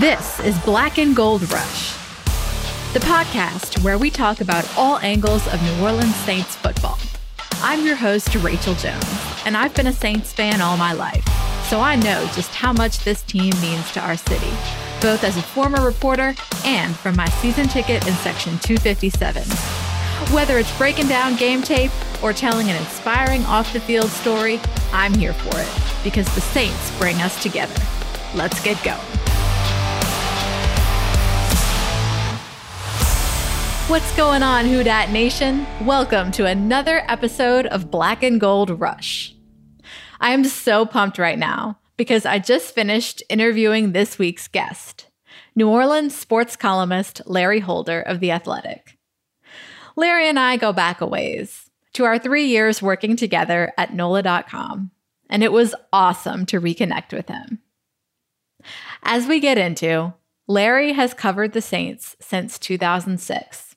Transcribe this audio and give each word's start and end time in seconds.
This 0.00 0.40
is 0.40 0.58
Black 0.58 0.98
and 0.98 1.16
Gold 1.16 1.50
Rush, 1.50 1.94
the 2.92 3.00
podcast 3.00 3.82
where 3.82 3.96
we 3.96 4.10
talk 4.10 4.42
about 4.42 4.70
all 4.76 4.98
angles 4.98 5.46
of 5.50 5.62
New 5.62 5.82
Orleans 5.82 6.14
Saints 6.16 6.54
football. 6.54 6.98
I'm 7.62 7.86
your 7.86 7.96
host, 7.96 8.34
Rachel 8.34 8.74
Jones, 8.74 9.06
and 9.46 9.56
I've 9.56 9.74
been 9.74 9.86
a 9.86 9.94
Saints 9.94 10.34
fan 10.34 10.60
all 10.60 10.76
my 10.76 10.92
life, 10.92 11.24
so 11.70 11.80
I 11.80 11.96
know 11.96 12.28
just 12.34 12.54
how 12.54 12.74
much 12.74 13.04
this 13.04 13.22
team 13.22 13.54
means 13.62 13.90
to 13.92 14.00
our 14.00 14.18
city, 14.18 14.50
both 15.00 15.24
as 15.24 15.38
a 15.38 15.42
former 15.42 15.82
reporter 15.82 16.34
and 16.66 16.94
from 16.94 17.16
my 17.16 17.30
season 17.40 17.66
ticket 17.66 18.06
in 18.06 18.12
Section 18.16 18.58
257. 18.58 19.44
Whether 20.34 20.58
it's 20.58 20.76
breaking 20.76 21.08
down 21.08 21.36
game 21.36 21.62
tape 21.62 21.90
or 22.22 22.34
telling 22.34 22.68
an 22.68 22.76
inspiring 22.76 23.46
off 23.46 23.72
the 23.72 23.80
field 23.80 24.10
story, 24.10 24.60
I'm 24.92 25.14
here 25.14 25.32
for 25.32 25.58
it 25.58 26.04
because 26.04 26.26
the 26.34 26.42
Saints 26.42 26.98
bring 26.98 27.16
us 27.22 27.42
together. 27.42 27.82
Let's 28.34 28.62
get 28.62 28.84
going. 28.84 29.15
What's 33.88 34.16
going 34.16 34.42
on, 34.42 34.66
Who 34.66 34.82
Dat 34.82 35.10
Nation? 35.10 35.64
Welcome 35.86 36.32
to 36.32 36.44
another 36.44 37.04
episode 37.06 37.66
of 37.66 37.88
Black 37.88 38.24
and 38.24 38.40
Gold 38.40 38.80
Rush. 38.80 39.32
I 40.18 40.32
am 40.32 40.42
so 40.42 40.84
pumped 40.84 41.18
right 41.18 41.38
now 41.38 41.78
because 41.96 42.26
I 42.26 42.40
just 42.40 42.74
finished 42.74 43.22
interviewing 43.28 43.92
this 43.92 44.18
week's 44.18 44.48
guest, 44.48 45.06
New 45.54 45.68
Orleans 45.68 46.16
sports 46.16 46.56
columnist 46.56 47.22
Larry 47.26 47.60
Holder 47.60 48.00
of 48.00 48.18
The 48.18 48.32
Athletic. 48.32 48.98
Larry 49.94 50.28
and 50.28 50.38
I 50.38 50.56
go 50.56 50.72
back 50.72 51.00
a 51.00 51.06
ways 51.06 51.70
to 51.92 52.04
our 52.04 52.18
three 52.18 52.46
years 52.46 52.82
working 52.82 53.14
together 53.14 53.72
at 53.78 53.94
NOLA.com, 53.94 54.90
and 55.30 55.44
it 55.44 55.52
was 55.52 55.76
awesome 55.92 56.44
to 56.46 56.60
reconnect 56.60 57.12
with 57.12 57.28
him. 57.28 57.60
As 59.04 59.28
we 59.28 59.38
get 59.38 59.58
into, 59.58 60.12
Larry 60.48 60.94
has 60.94 61.14
covered 61.14 61.52
the 61.52 61.62
Saints 61.62 62.16
since 62.20 62.58
2006 62.58 63.75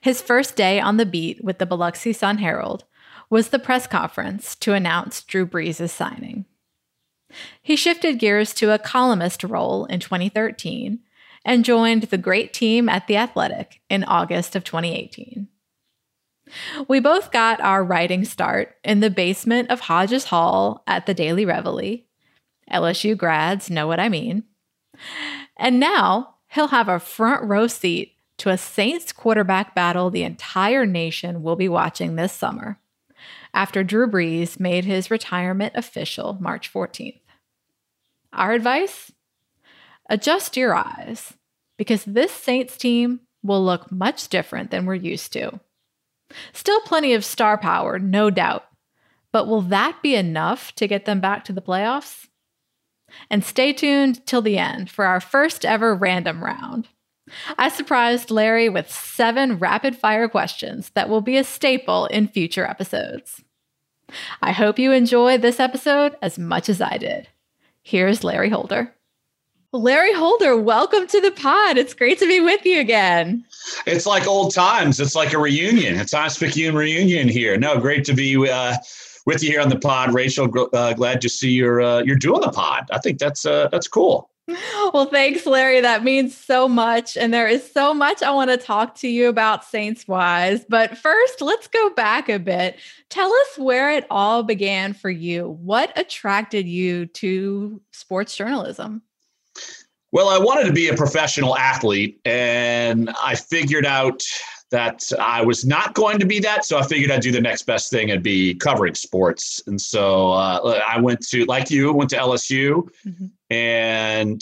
his 0.00 0.22
first 0.22 0.56
day 0.56 0.80
on 0.80 0.96
the 0.96 1.06
beat 1.06 1.42
with 1.42 1.58
the 1.58 1.66
Biloxi 1.66 2.12
Sun 2.12 2.38
Herald 2.38 2.84
was 3.28 3.48
the 3.48 3.58
press 3.58 3.86
conference 3.86 4.54
to 4.56 4.72
announce 4.72 5.22
Drew 5.24 5.46
Brees' 5.46 5.90
signing. 5.90 6.44
He 7.60 7.76
shifted 7.76 8.18
gears 8.18 8.54
to 8.54 8.72
a 8.72 8.78
columnist 8.78 9.42
role 9.42 9.84
in 9.86 10.00
2013 10.00 11.00
and 11.44 11.64
joined 11.64 12.04
the 12.04 12.18
great 12.18 12.52
team 12.52 12.88
at 12.88 13.06
The 13.06 13.16
Athletic 13.16 13.80
in 13.88 14.04
August 14.04 14.56
of 14.56 14.64
2018. 14.64 15.48
We 16.88 17.00
both 17.00 17.32
got 17.32 17.60
our 17.60 17.82
writing 17.82 18.24
start 18.24 18.76
in 18.84 19.00
the 19.00 19.10
basement 19.10 19.70
of 19.70 19.80
Hodges 19.80 20.26
Hall 20.26 20.82
at 20.86 21.06
the 21.06 21.14
Daily 21.14 21.44
Reveille. 21.44 22.04
LSU 22.70 23.16
grads 23.16 23.70
know 23.70 23.86
what 23.86 24.00
I 24.00 24.08
mean. 24.08 24.44
And 25.56 25.80
now 25.80 26.36
he'll 26.48 26.68
have 26.68 26.88
a 26.88 27.00
front 27.00 27.44
row 27.44 27.66
seat 27.66 28.15
to 28.38 28.50
a 28.50 28.58
Saints 28.58 29.12
quarterback 29.12 29.74
battle 29.74 30.10
the 30.10 30.22
entire 30.22 30.86
nation 30.86 31.42
will 31.42 31.56
be 31.56 31.68
watching 31.68 32.16
this 32.16 32.32
summer 32.32 32.78
after 33.54 33.82
Drew 33.82 34.06
Brees 34.06 34.60
made 34.60 34.84
his 34.84 35.10
retirement 35.10 35.72
official 35.74 36.36
March 36.40 36.72
14th. 36.72 37.20
Our 38.32 38.52
advice? 38.52 39.12
Adjust 40.10 40.56
your 40.56 40.74
eyes 40.74 41.34
because 41.78 42.04
this 42.04 42.32
Saints 42.32 42.76
team 42.76 43.20
will 43.42 43.64
look 43.64 43.90
much 43.90 44.28
different 44.28 44.70
than 44.70 44.84
we're 44.84 44.94
used 44.94 45.32
to. 45.32 45.58
Still 46.52 46.80
plenty 46.80 47.14
of 47.14 47.24
star 47.24 47.56
power, 47.56 47.98
no 47.98 48.30
doubt, 48.30 48.66
but 49.32 49.46
will 49.46 49.62
that 49.62 50.02
be 50.02 50.14
enough 50.14 50.74
to 50.74 50.86
get 50.86 51.04
them 51.04 51.20
back 51.20 51.44
to 51.44 51.52
the 51.52 51.62
playoffs? 51.62 52.26
And 53.30 53.44
stay 53.44 53.72
tuned 53.72 54.26
till 54.26 54.42
the 54.42 54.58
end 54.58 54.90
for 54.90 55.06
our 55.06 55.20
first 55.20 55.64
ever 55.64 55.94
random 55.94 56.44
round. 56.44 56.88
I 57.58 57.68
surprised 57.68 58.30
Larry 58.30 58.68
with 58.68 58.90
seven 58.90 59.58
rapid 59.58 59.96
fire 59.96 60.28
questions 60.28 60.90
that 60.90 61.08
will 61.08 61.20
be 61.20 61.36
a 61.36 61.44
staple 61.44 62.06
in 62.06 62.28
future 62.28 62.66
episodes. 62.66 63.42
I 64.40 64.52
hope 64.52 64.78
you 64.78 64.92
enjoy 64.92 65.38
this 65.38 65.58
episode 65.58 66.16
as 66.22 66.38
much 66.38 66.68
as 66.68 66.80
I 66.80 66.96
did. 66.96 67.28
Here's 67.82 68.22
Larry 68.22 68.50
Holder. 68.50 68.92
Larry 69.72 70.14
Holder, 70.14 70.56
welcome 70.56 71.06
to 71.08 71.20
the 71.20 71.32
pod. 71.32 71.76
It's 71.76 71.92
great 71.92 72.18
to 72.20 72.26
be 72.26 72.40
with 72.40 72.64
you 72.64 72.80
again. 72.80 73.44
It's 73.86 74.06
like 74.06 74.26
old 74.26 74.54
times. 74.54 75.00
It's 75.00 75.14
like 75.14 75.32
a 75.32 75.38
reunion. 75.38 75.96
It's 75.96 76.12
Times 76.12 76.38
Picayune 76.38 76.74
reunion 76.74 77.28
here. 77.28 77.56
No, 77.58 77.78
great 77.78 78.04
to 78.06 78.14
be 78.14 78.36
uh, 78.48 78.76
with 79.26 79.42
you 79.42 79.50
here 79.50 79.60
on 79.60 79.68
the 79.68 79.78
pod, 79.78 80.14
Rachel. 80.14 80.48
Uh, 80.72 80.94
glad 80.94 81.20
to 81.20 81.28
see 81.28 81.50
you're 81.50 81.82
uh, 81.82 82.02
you're 82.04 82.16
doing 82.16 82.40
the 82.40 82.50
pod. 82.50 82.88
I 82.92 82.98
think 82.98 83.18
that's 83.18 83.44
uh, 83.44 83.68
that's 83.70 83.88
cool. 83.88 84.30
Well, 84.94 85.06
thanks, 85.06 85.44
Larry. 85.44 85.80
That 85.80 86.04
means 86.04 86.36
so 86.36 86.68
much. 86.68 87.16
And 87.16 87.34
there 87.34 87.48
is 87.48 87.70
so 87.70 87.92
much 87.92 88.22
I 88.22 88.30
want 88.30 88.50
to 88.50 88.56
talk 88.56 88.94
to 88.96 89.08
you 89.08 89.28
about 89.28 89.64
Saints 89.64 90.06
wise. 90.06 90.64
But 90.68 90.96
first, 90.96 91.40
let's 91.40 91.66
go 91.66 91.90
back 91.90 92.28
a 92.28 92.38
bit. 92.38 92.78
Tell 93.10 93.32
us 93.32 93.58
where 93.58 93.90
it 93.90 94.06
all 94.10 94.42
began 94.42 94.92
for 94.92 95.10
you. 95.10 95.58
What 95.62 95.92
attracted 95.98 96.66
you 96.66 97.06
to 97.06 97.80
sports 97.90 98.36
journalism? 98.36 99.02
Well, 100.12 100.28
I 100.28 100.38
wanted 100.38 100.66
to 100.68 100.72
be 100.72 100.88
a 100.88 100.94
professional 100.94 101.56
athlete, 101.58 102.20
and 102.24 103.10
I 103.22 103.34
figured 103.34 103.84
out 103.84 104.22
that 104.70 105.02
I 105.18 105.42
was 105.42 105.64
not 105.64 105.94
going 105.94 106.18
to 106.18 106.26
be 106.26 106.38
that. 106.40 106.64
So 106.64 106.78
I 106.78 106.82
figured 106.82 107.10
I'd 107.10 107.20
do 107.20 107.32
the 107.32 107.40
next 107.40 107.62
best 107.62 107.90
thing 107.90 108.10
and 108.10 108.22
be 108.22 108.54
covering 108.54 108.94
sports. 108.94 109.62
And 109.66 109.80
so 109.80 110.32
uh, 110.32 110.80
I 110.86 111.00
went 111.00 111.20
to, 111.28 111.44
like 111.44 111.70
you, 111.70 111.92
went 111.92 112.10
to 112.10 112.16
LSU, 112.16 112.88
mm-hmm. 113.06 113.26
And 113.50 114.40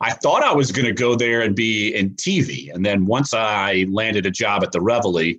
I 0.00 0.12
thought 0.12 0.44
I 0.44 0.54
was 0.54 0.70
going 0.70 0.86
to 0.86 0.92
go 0.92 1.14
there 1.14 1.40
and 1.42 1.56
be 1.56 1.94
in 1.94 2.10
TV. 2.10 2.72
And 2.72 2.84
then 2.84 3.06
once 3.06 3.34
I 3.34 3.86
landed 3.90 4.26
a 4.26 4.30
job 4.30 4.62
at 4.62 4.72
the 4.72 4.80
Reveille, 4.80 5.34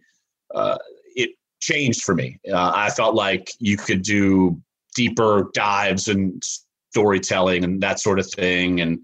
uh, 0.54 0.78
it 1.16 1.32
changed 1.62 2.04
for 2.04 2.14
me. 2.14 2.40
Uh, 2.52 2.72
I 2.76 2.90
felt 2.90 3.16
like 3.16 3.52
you 3.60 3.78
could 3.78 4.02
do 4.02 4.62
deeper 4.96 5.50
dives 5.54 6.08
and 6.10 6.44
storytelling 6.92 7.64
and 7.64 7.82
that 7.82 8.00
sort 8.00 8.20
of 8.20 8.30
thing. 8.30 8.82
And 8.82 9.00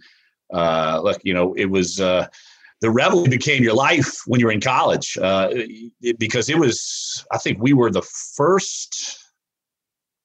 uh, 0.54 1.00
look, 1.04 1.22
you 1.24 1.34
know, 1.34 1.54
it 1.54 1.66
was 1.66 2.02
uh, 2.02 2.28
the 2.82 2.92
Reveille 2.92 3.28
became 3.28 3.64
your 3.64 3.74
life 3.74 4.22
when 4.28 4.40
you 4.40 4.46
were 4.46 4.52
in 4.52 4.62
college 4.62 5.18
uh, 5.22 5.50
it, 5.52 6.20
because 6.20 6.50
it 6.50 6.58
was 6.58 7.26
i 7.32 7.38
think 7.38 7.58
we 7.60 7.74
were 7.74 7.90
the 7.90 8.06
first 8.36 9.18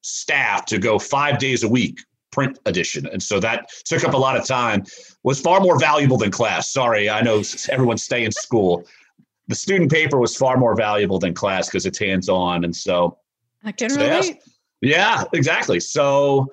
staff 0.03 0.65
to 0.67 0.79
go 0.79 0.99
five 0.99 1.39
days 1.39 1.63
a 1.63 1.69
week 1.69 2.01
print 2.31 2.59
edition. 2.67 3.07
And 3.07 3.23
so 3.23 3.41
that 3.41 3.71
took 3.85 4.05
up 4.05 4.15
a 4.15 4.17
lot 4.17 4.37
of 4.37 4.47
time 4.47 4.85
was 5.23 5.41
far 5.41 5.61
more 5.61 5.79
valuable 5.79 6.17
than 6.17 6.31
class. 6.31 6.71
Sorry 6.71 7.09
i 7.11 7.21
know 7.21 7.43
everyone's 7.69 8.03
stay 8.03 8.25
in 8.25 8.33
school. 8.33 8.87
The 9.49 9.55
student 9.57 9.91
paper 9.91 10.19
was 10.19 10.37
far 10.37 10.57
more 10.57 10.77
valuable 10.77 11.19
than 11.19 11.35
class 11.35 11.69
because 11.69 11.87
it's 11.87 11.99
hands-on 11.99 12.65
and 12.65 12.75
so 12.75 13.19
i 13.65 13.73
can 13.73 13.91
so 13.91 14.01
relate 14.01 14.39
yeah 14.81 15.25
exactly. 15.33 15.81
So 15.81 16.53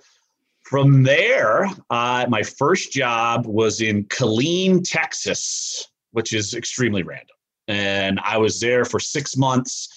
from 0.67 1.03
there, 1.03 1.69
uh, 1.89 2.25
my 2.27 2.43
first 2.43 2.91
job 2.91 3.45
was 3.45 3.79
in 3.79 4.03
Killeen, 4.05 4.81
Texas, 4.83 5.87
which 6.11 6.33
is 6.33 6.53
extremely 6.53 7.03
random. 7.03 7.35
And 7.69 8.19
I 8.21 8.37
was 8.37 8.59
there 8.59 8.83
for 8.83 8.99
six 8.99 9.37
months. 9.37 9.87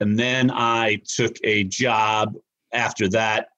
And 0.00 0.18
then 0.18 0.50
I 0.50 1.00
took 1.06 1.36
a 1.42 1.64
job 1.64 2.34
after 2.72 3.08
that 3.08 3.48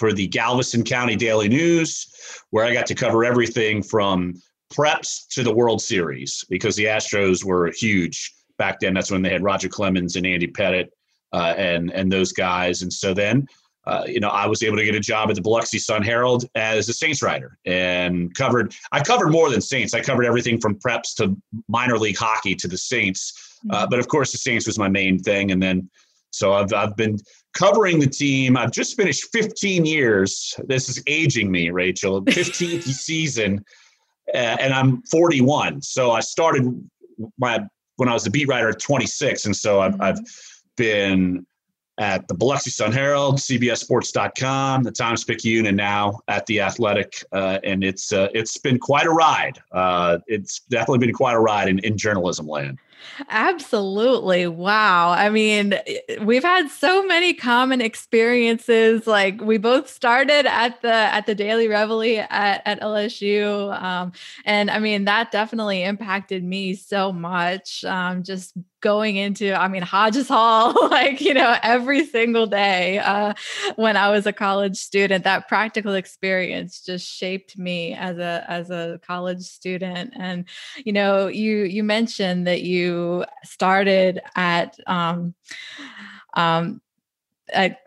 for 0.00 0.12
the 0.12 0.26
Galveston 0.28 0.82
County 0.82 1.14
Daily 1.14 1.48
News, 1.48 2.08
where 2.50 2.64
I 2.64 2.72
got 2.72 2.86
to 2.86 2.94
cover 2.94 3.22
everything 3.22 3.82
from 3.82 4.34
preps 4.72 5.28
to 5.32 5.42
the 5.42 5.54
World 5.54 5.82
Series 5.82 6.42
because 6.48 6.74
the 6.74 6.86
Astros 6.86 7.44
were 7.44 7.70
huge 7.76 8.32
back 8.56 8.80
then. 8.80 8.94
That's 8.94 9.10
when 9.10 9.20
they 9.20 9.30
had 9.30 9.42
Roger 9.42 9.68
Clemens 9.68 10.16
and 10.16 10.26
Andy 10.26 10.48
Pettitte 10.48 10.88
uh, 11.34 11.54
and 11.56 11.92
and 11.92 12.10
those 12.10 12.32
guys. 12.32 12.80
And 12.80 12.90
so 12.92 13.12
then 13.12 13.46
uh, 13.86 14.04
you 14.06 14.20
know, 14.20 14.28
I 14.28 14.46
was 14.46 14.62
able 14.62 14.76
to 14.76 14.84
get 14.84 14.94
a 14.94 15.00
job 15.00 15.30
at 15.30 15.36
the 15.36 15.42
Biloxi 15.42 15.78
Sun 15.78 16.02
Herald 16.02 16.44
as 16.54 16.88
a 16.88 16.92
Saints 16.92 17.22
writer 17.22 17.58
and 17.64 18.34
covered. 18.34 18.74
I 18.92 19.02
covered 19.02 19.30
more 19.30 19.50
than 19.50 19.60
Saints. 19.60 19.94
I 19.94 20.00
covered 20.00 20.24
everything 20.24 20.60
from 20.60 20.76
preps 20.76 21.14
to 21.16 21.36
minor 21.68 21.98
league 21.98 22.18
hockey 22.18 22.54
to 22.56 22.68
the 22.68 22.76
Saints. 22.78 23.58
Uh, 23.70 23.82
mm-hmm. 23.82 23.90
but 23.90 23.98
of 23.98 24.08
course, 24.08 24.32
the 24.32 24.38
Saints 24.38 24.66
was 24.66 24.78
my 24.78 24.88
main 24.88 25.18
thing. 25.18 25.50
And 25.50 25.62
then, 25.62 25.90
so 26.30 26.52
I've 26.52 26.72
I've 26.72 26.96
been 26.96 27.18
covering 27.54 28.00
the 28.00 28.06
team. 28.06 28.56
I've 28.56 28.72
just 28.72 28.96
finished 28.96 29.28
15 29.32 29.84
years. 29.84 30.54
This 30.66 30.88
is 30.88 31.02
aging 31.06 31.50
me, 31.50 31.70
Rachel. 31.70 32.22
15th 32.24 32.84
season, 32.84 33.64
uh, 34.34 34.56
and 34.60 34.72
I'm 34.72 35.02
41. 35.02 35.82
So 35.82 36.10
I 36.10 36.20
started 36.20 36.64
my 37.38 37.60
when 37.96 38.08
I 38.08 38.14
was 38.14 38.26
a 38.26 38.30
beat 38.30 38.48
writer 38.48 38.68
at 38.68 38.80
26, 38.80 39.46
and 39.46 39.56
so 39.56 39.80
I've. 39.80 40.00
I've 40.00 40.18
been 40.76 41.46
at 42.00 42.26
the 42.28 42.34
Biloxi 42.34 42.70
Sun 42.70 42.92
Herald, 42.92 43.36
CBSSports.com, 43.36 44.82
the 44.82 44.90
Times 44.90 45.22
Picayune, 45.22 45.66
and 45.66 45.76
now 45.76 46.18
at 46.28 46.46
the 46.46 46.60
Athletic. 46.60 47.22
Uh, 47.30 47.58
and 47.62 47.84
it's 47.84 48.12
uh, 48.12 48.28
it's 48.32 48.56
been 48.56 48.78
quite 48.78 49.06
a 49.06 49.10
ride. 49.10 49.58
Uh, 49.70 50.18
it's 50.26 50.60
definitely 50.70 51.06
been 51.06 51.14
quite 51.14 51.34
a 51.34 51.38
ride 51.38 51.68
in, 51.68 51.78
in 51.80 51.98
journalism 51.98 52.46
land. 52.46 52.78
Absolutely. 53.28 54.46
Wow. 54.46 55.10
I 55.10 55.30
mean, 55.30 55.74
we've 56.22 56.42
had 56.42 56.68
so 56.70 57.04
many 57.04 57.34
common 57.34 57.80
experiences. 57.80 59.06
Like 59.06 59.40
we 59.40 59.58
both 59.58 59.88
started 59.88 60.46
at 60.46 60.80
the 60.82 60.92
at 60.92 61.26
the 61.26 61.34
Daily 61.34 61.68
Reveille 61.68 62.26
at, 62.30 62.62
at 62.64 62.80
LSU. 62.80 63.80
Um, 63.80 64.12
and 64.44 64.70
I 64.70 64.78
mean, 64.78 65.04
that 65.04 65.30
definitely 65.30 65.82
impacted 65.82 66.44
me 66.44 66.74
so 66.74 67.12
much. 67.12 67.84
Um, 67.84 68.22
just 68.22 68.54
going 68.80 69.16
into, 69.16 69.52
I 69.54 69.68
mean, 69.68 69.82
Hodges 69.82 70.28
Hall, 70.28 70.88
like, 70.90 71.20
you 71.20 71.34
know, 71.34 71.56
every 71.62 72.04
single 72.04 72.46
day 72.46 72.98
uh, 72.98 73.34
when 73.76 73.96
I 73.96 74.10
was 74.10 74.26
a 74.26 74.32
college 74.32 74.76
student, 74.76 75.24
that 75.24 75.48
practical 75.48 75.94
experience 75.94 76.80
just 76.80 77.06
shaped 77.06 77.58
me 77.58 77.94
as 77.94 78.18
a, 78.18 78.44
as 78.48 78.70
a 78.70 79.00
college 79.06 79.42
student. 79.42 80.14
And, 80.18 80.46
you 80.84 80.92
know, 80.92 81.26
you, 81.26 81.58
you 81.64 81.84
mentioned 81.84 82.46
that 82.46 82.62
you 82.62 82.89
started 83.44 84.20
at, 84.36 84.76
um, 84.86 85.34
um, 86.34 86.80
at 87.52 87.80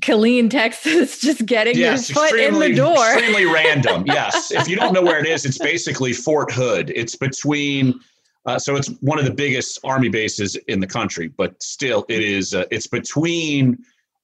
Killeen, 0.00 0.50
Texas, 0.50 1.18
just 1.20 1.44
getting 1.44 1.76
yes, 1.76 2.08
your 2.08 2.16
foot 2.16 2.38
in 2.38 2.58
the 2.58 2.74
door. 2.74 3.12
extremely 3.12 3.46
random. 3.46 4.04
Yes. 4.06 4.50
If 4.50 4.68
you 4.68 4.76
don't 4.76 4.92
know 4.92 5.02
where 5.02 5.18
it 5.18 5.26
is, 5.26 5.44
it's 5.44 5.58
basically 5.58 6.12
Fort 6.12 6.52
Hood. 6.52 6.92
It's 6.94 7.16
between 7.16 8.00
uh, 8.48 8.58
so 8.58 8.76
it's 8.76 8.88
one 9.02 9.18
of 9.18 9.26
the 9.26 9.34
biggest 9.34 9.78
army 9.84 10.08
bases 10.08 10.56
in 10.68 10.80
the 10.80 10.86
country, 10.86 11.28
but 11.28 11.62
still, 11.62 12.06
it 12.08 12.22
is. 12.22 12.54
Uh, 12.54 12.64
it's 12.70 12.86
between 12.86 13.76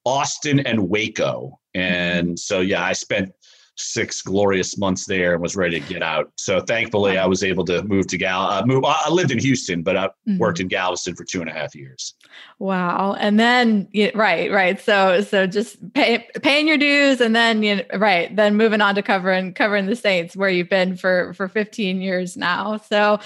Austin 0.03 0.59
and 0.61 0.89
Waco, 0.89 1.59
and 1.75 2.39
so 2.39 2.59
yeah, 2.59 2.83
I 2.83 2.93
spent 2.93 3.31
six 3.77 4.21
glorious 4.21 4.77
months 4.77 5.05
there 5.05 5.33
and 5.33 5.41
was 5.41 5.55
ready 5.55 5.79
to 5.79 5.87
get 5.93 6.01
out. 6.01 6.31
So 6.37 6.61
thankfully, 6.61 7.17
I 7.17 7.25
was 7.25 7.43
able 7.43 7.65
to 7.65 7.83
move 7.83 8.07
to 8.07 8.17
Gal. 8.17 8.41
Uh, 8.41 8.65
move. 8.65 8.83
I 8.85 9.09
lived 9.09 9.31
in 9.31 9.39
Houston, 9.39 9.83
but 9.83 9.97
I 9.97 10.07
mm-hmm. 10.07 10.37
worked 10.37 10.59
in 10.59 10.67
Galveston 10.67 11.15
for 11.15 11.23
two 11.25 11.41
and 11.41 11.49
a 11.49 11.53
half 11.53 11.75
years. 11.75 12.13
Wow! 12.59 13.15
And 13.19 13.39
then 13.39 13.87
right, 14.13 14.51
right. 14.51 14.79
So 14.79 15.21
so 15.21 15.45
just 15.45 15.93
pay, 15.93 16.25
paying 16.41 16.67
your 16.67 16.77
dues, 16.77 17.19
and 17.19 17.35
then 17.35 17.63
you 17.63 17.77
know, 17.77 17.83
right, 17.95 18.33
then 18.35 18.55
moving 18.55 18.81
on 18.81 18.95
to 18.95 19.01
covering 19.01 19.53
covering 19.53 19.85
the 19.87 19.95
Saints, 19.95 20.35
where 20.35 20.49
you've 20.49 20.69
been 20.69 20.95
for 20.95 21.33
for 21.33 21.47
15 21.47 22.01
years 22.01 22.37
now. 22.37 22.77
So 22.77 23.19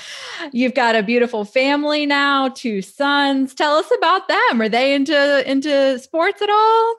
you've 0.51 0.73
got 0.73 0.95
a 0.95 1.03
beautiful 1.03 1.45
family 1.45 2.05
now, 2.05 2.49
two 2.49 2.81
sons. 2.81 3.53
Tell 3.53 3.75
us 3.75 3.89
about 3.97 4.27
them. 4.27 4.61
Are 4.61 4.69
they 4.69 4.93
into 4.93 5.49
into 5.49 5.99
sports 5.99 6.41
at 6.41 6.49
all? 6.49 6.95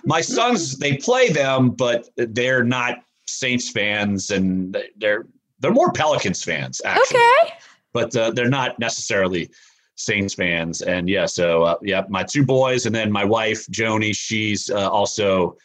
My 0.04 0.20
sons, 0.20 0.78
they 0.78 0.96
play 0.96 1.28
them, 1.28 1.70
but 1.70 1.91
but 2.16 2.34
they're 2.34 2.64
not 2.64 3.04
Saints 3.26 3.70
fans, 3.70 4.30
and 4.30 4.76
they're 4.96 5.26
they're 5.60 5.72
more 5.72 5.92
Pelicans 5.92 6.42
fans 6.42 6.80
actually. 6.84 7.20
Okay. 7.20 7.54
But 7.92 8.16
uh, 8.16 8.30
they're 8.30 8.48
not 8.48 8.78
necessarily 8.78 9.50
Saints 9.96 10.34
fans. 10.34 10.82
And 10.82 11.08
yeah, 11.08 11.26
so 11.26 11.62
uh, 11.62 11.76
yeah, 11.82 12.02
my 12.08 12.22
two 12.22 12.44
boys, 12.44 12.86
and 12.86 12.94
then 12.94 13.12
my 13.12 13.24
wife 13.24 13.66
Joni. 13.68 14.14
She's 14.16 14.70
uh, 14.70 14.88
also 14.90 15.56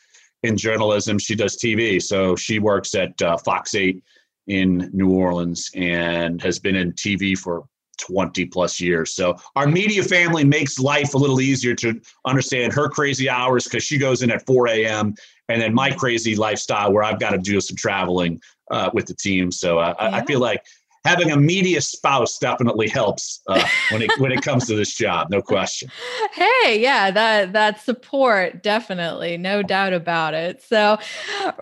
in 0.43 0.57
journalism. 0.57 1.17
She 1.17 1.35
does 1.35 1.57
TV, 1.57 2.01
so 2.01 2.35
she 2.35 2.59
works 2.59 2.95
at 2.95 3.19
uh, 3.21 3.37
Fox 3.37 3.75
Eight 3.75 4.03
in 4.47 4.89
New 4.93 5.09
Orleans 5.09 5.69
and 5.75 6.41
has 6.41 6.59
been 6.59 6.75
in 6.75 6.93
TV 6.93 7.37
for 7.37 7.65
20 7.97 8.45
plus 8.45 8.79
years. 8.79 9.13
So 9.13 9.37
our 9.55 9.67
media 9.67 10.03
family 10.03 10.43
makes 10.43 10.79
life 10.79 11.13
a 11.13 11.17
little 11.17 11.41
easier 11.41 11.75
to 11.75 11.99
understand 12.25 12.73
her 12.73 12.89
crazy 12.89 13.29
hours 13.29 13.65
because 13.65 13.83
she 13.83 13.97
goes 13.97 14.21
in 14.21 14.31
at 14.31 14.45
4 14.45 14.67
a.m 14.69 15.15
and 15.49 15.61
then 15.61 15.73
my 15.73 15.91
crazy 15.91 16.35
lifestyle 16.35 16.91
where 16.91 17.03
I've 17.03 17.19
got 17.19 17.31
to 17.31 17.37
do 17.37 17.59
some 17.61 17.77
traveling 17.77 18.41
uh, 18.71 18.89
with 18.93 19.05
the 19.05 19.13
team. 19.13 19.51
So 19.51 19.79
uh, 19.79 19.95
yeah. 19.99 20.07
I, 20.07 20.19
I, 20.19 20.25
feel 20.25 20.39
like 20.39 20.63
having 21.07 21.31
a 21.31 21.37
media 21.37 21.79
spouse 21.79 22.37
definitely 22.37 22.89
helps 22.89 23.41
uh, 23.47 23.65
when 23.91 24.01
it 24.01 24.11
when 24.19 24.31
it 24.31 24.41
comes 24.41 24.67
to 24.67 24.75
this 24.75 24.93
job, 24.93 25.29
no 25.29 25.41
question. 25.41 25.89
Hey, 26.33 26.79
yeah, 26.79 27.09
that 27.09 27.53
that 27.53 27.81
support 27.81 28.61
definitely, 28.61 29.37
no 29.37 29.63
doubt 29.63 29.93
about 29.93 30.33
it. 30.33 30.61
So, 30.61 30.99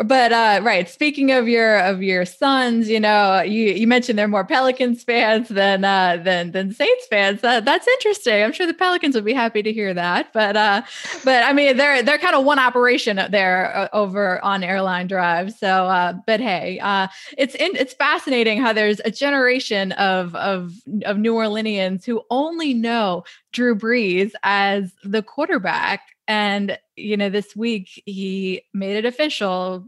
but 0.04 0.34
uh, 0.34 0.60
right, 0.64 0.90
speaking 0.90 1.32
of 1.32 1.48
your 1.48 1.80
of 1.80 2.04
your 2.04 2.26
sons, 2.26 2.90
you 2.90 3.00
know, 3.00 3.42
you 3.42 3.72
you 3.72 3.88
mentioned 3.88 4.20
they're 4.20 4.28
more 4.28 4.44
Pelicans 4.44 5.04
fans 5.04 5.48
than 5.48 5.86
uh, 5.86 6.18
than 6.18 6.52
than 6.52 6.74
Saints 6.74 7.08
fans. 7.08 7.42
That 7.42 7.64
that's 7.64 7.88
interesting. 7.88 8.44
I'm 8.44 8.52
sure 8.52 8.68
the 8.68 8.74
Pelicans 8.74 9.16
would 9.16 9.24
be 9.24 9.34
happy 9.34 9.64
to 9.64 9.72
hear 9.72 9.94
that. 9.94 10.34
But 10.34 10.58
uh, 10.58 10.82
but 11.24 11.44
I 11.44 11.54
mean, 11.54 11.78
they're 11.78 12.04
they're 12.04 12.18
kind 12.18 12.36
of 12.36 12.44
one 12.44 12.60
operation 12.60 13.20
there 13.30 13.76
uh, 13.76 13.88
over 13.94 14.44
on 14.44 14.64
Airline 14.64 15.08
Drive. 15.08 15.54
So, 15.54 15.68
uh, 15.68 16.14
but 16.26 16.42
hey, 16.42 16.80
uh, 16.80 17.08
it's 17.38 17.56
in, 17.56 17.76
it's 17.76 17.94
fascinating 17.94 18.60
how 18.60 18.74
there's 18.74 19.00
a 19.06 19.12
general 19.12 19.35
generation 19.36 19.92
of 19.94 20.36
of 20.36 20.74
of 21.04 21.18
New 21.18 21.34
Orleanians 21.34 22.06
who 22.06 22.24
only 22.30 22.74
know 22.74 23.24
Drew 23.52 23.76
Brees 23.76 24.32
as 24.44 24.94
the 25.04 25.22
quarterback. 25.22 26.02
And 26.28 26.78
you 26.96 27.18
know, 27.18 27.30
this 27.30 27.56
week 27.56 28.02
he 28.06 28.64
made 28.74 28.96
it 28.96 29.06
official. 29.06 29.88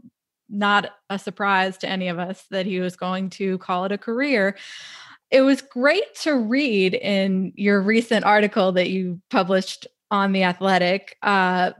Not 0.50 0.90
a 1.10 1.18
surprise 1.18 1.76
to 1.78 1.88
any 1.88 2.08
of 2.08 2.18
us 2.18 2.44
that 2.50 2.66
he 2.66 2.80
was 2.80 2.96
going 2.96 3.30
to 3.30 3.58
call 3.58 3.84
it 3.84 3.92
a 3.92 3.98
career. 3.98 4.56
It 5.30 5.42
was 5.42 5.60
great 5.60 6.14
to 6.22 6.38
read 6.38 6.94
in 6.94 7.52
your 7.54 7.82
recent 7.82 8.24
article 8.24 8.72
that 8.72 8.88
you 8.88 9.20
published 9.30 9.86
on 10.10 10.32
The 10.32 10.44
Athletic 10.44 11.18
uh, 11.22 11.72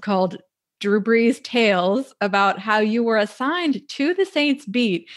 called 0.00 0.38
Drew 0.80 1.02
Brees 1.02 1.42
Tales 1.42 2.14
about 2.22 2.58
how 2.58 2.78
you 2.78 3.04
were 3.04 3.18
assigned 3.18 3.86
to 3.90 4.14
the 4.14 4.24
Saints 4.24 4.64
beat 4.64 5.10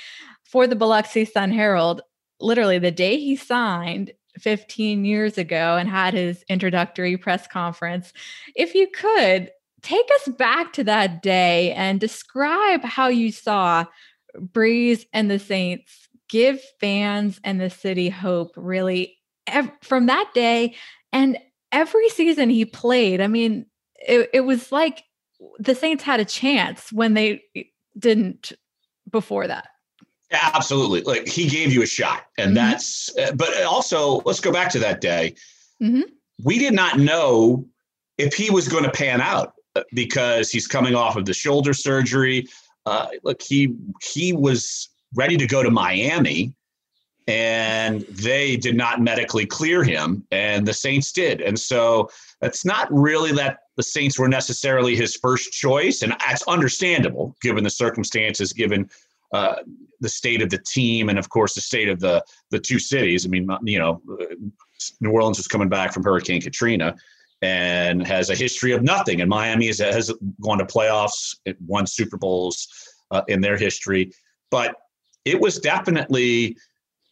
for 0.52 0.68
the 0.68 0.76
Biloxi 0.76 1.26
Sun 1.26 1.52
Herald 1.52 2.02
literally 2.40 2.80
the 2.80 2.92
day 2.92 3.18
he 3.18 3.36
signed 3.36 4.12
15 4.40 5.06
years 5.06 5.38
ago 5.38 5.78
and 5.78 5.90
had 5.90 6.14
his 6.14 6.44
introductory 6.50 7.18
press 7.18 7.48
conference. 7.48 8.14
If 8.56 8.76
you 8.76 8.88
could 8.88 9.52
take 9.82 10.08
us 10.16 10.28
back 10.36 10.74
to 10.74 10.84
that 10.86 11.22
day 11.22 11.74
and 11.74 12.00
describe 12.00 12.84
how 12.84 13.08
you 13.08 13.32
saw 13.32 13.86
Brees 14.36 15.06
and 15.14 15.30
the 15.30 15.40
Saints 15.40 16.08
give 16.30 16.62
fans 16.80 17.40
and 17.44 17.60
the 17.60 17.70
city 17.70 18.10
hope 18.10 18.52
really 18.56 19.18
ev- 19.48 19.72
from 19.82 20.08
that 20.08 20.30
day 20.34 20.76
and 21.12 21.38
every 21.72 22.10
season 22.10 22.50
he 22.50 22.66
played. 22.66 23.22
I 23.22 23.28
mean, 23.28 23.66
it, 23.96 24.30
it 24.34 24.42
was 24.42 24.72
like 24.72 25.04
the 25.60 25.76
Saints 25.76 26.04
had 26.04 26.20
a 26.20 26.26
chance 26.26 26.92
when 26.92 27.14
they 27.14 27.44
didn't 27.98 28.52
before 29.10 29.48
that. 29.48 29.68
Yeah, 30.32 30.50
absolutely. 30.54 31.02
Like 31.02 31.28
he 31.28 31.48
gave 31.48 31.72
you 31.72 31.84
a 31.84 31.86
shot. 31.86 32.26
And 32.38 32.48
mm-hmm. 32.48 32.56
that's, 32.56 33.16
uh, 33.18 33.32
but 33.34 33.64
also, 33.64 34.22
let's 34.26 34.40
go 34.40 34.52
back 34.52 34.70
to 34.72 34.80
that 34.80 35.02
day. 35.02 35.36
Mm-hmm. 35.82 36.02
We 36.44 36.60
did 36.60 36.74
not 36.74 37.00
know 37.00 37.66
if 38.18 38.34
he 38.34 38.50
was 38.50 38.68
going 38.68 38.84
to 38.84 38.92
pan 38.92 39.22
out 39.22 39.54
uh, 39.76 39.84
because 39.94 40.52
he's 40.52 40.68
coming 40.68 40.96
off 40.96 41.16
of 41.16 41.26
the 41.26 41.34
shoulder 41.34 41.74
surgery. 41.74 42.48
Uh, 42.86 43.08
look, 43.24 43.42
he 43.42 43.76
he 44.02 44.34
was 44.34 44.90
ready 45.16 45.38
to 45.38 45.48
go 45.48 45.64
to 45.64 45.70
Miami, 45.70 46.54
and 47.28 48.02
they 48.02 48.56
did 48.56 48.76
not 48.76 49.02
medically 49.02 49.46
clear 49.46 49.84
him, 49.84 50.26
and 50.32 50.68
the 50.68 50.74
Saints 50.74 51.12
did. 51.12 51.42
And 51.42 51.60
so 51.60 52.10
it's 52.42 52.66
not 52.66 52.88
really 52.92 53.32
that 53.34 53.60
the 53.76 53.84
Saints 53.84 54.18
were 54.18 54.28
necessarily 54.28 54.96
his 54.96 55.16
first 55.16 55.52
choice, 55.52 56.02
and 56.02 56.16
that's 56.26 56.44
understandable 56.48 57.36
given 57.42 57.64
the 57.64 57.70
circumstances, 57.70 58.54
given 58.54 58.90
uh, 59.34 59.56
the 60.00 60.10
state 60.10 60.42
of 60.42 60.50
the 60.50 60.60
team 60.60 61.10
and 61.10 61.20
of 61.20 61.30
course 61.30 61.54
the 61.54 61.62
state 61.62 61.90
of 61.90 62.00
the 62.00 62.24
the 62.52 62.60
two 62.60 62.80
cities. 62.80 63.26
I 63.26 63.30
mean, 63.30 63.50
you 63.64 63.80
know, 63.80 64.02
New 65.02 65.12
Orleans 65.12 65.40
is 65.40 65.48
coming 65.48 65.70
back 65.70 65.94
from 65.94 66.04
Hurricane 66.04 66.42
Katrina 66.42 66.96
and 67.42 68.06
has 68.06 68.30
a 68.30 68.36
history 68.36 68.72
of 68.72 68.82
nothing, 68.82 69.22
and 69.22 69.30
Miami 69.30 69.68
has, 69.68 69.80
has 69.80 70.12
gone 70.42 70.58
to 70.58 70.66
playoffs, 70.66 71.38
it 71.46 71.56
won 71.68 71.86
Super 71.86 72.18
Bowls 72.18 72.68
uh, 73.12 73.22
in 73.28 73.42
their 73.42 73.58
history, 73.58 74.12
but 74.50 74.76
it 75.24 75.40
was 75.40 75.60
definitely 75.60 76.58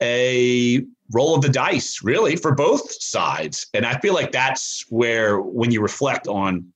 a 0.02 0.84
roll 1.14 1.36
of 1.36 1.42
the 1.42 1.50
dice, 1.50 2.00
really, 2.04 2.36
for 2.36 2.56
both 2.56 2.92
sides. 2.92 3.68
And 3.74 3.86
I 3.86 4.00
feel 4.00 4.14
like 4.14 4.32
that's 4.32 4.86
where, 4.90 5.40
when 5.40 5.72
you 5.72 5.82
reflect 5.82 6.28
on 6.28 6.74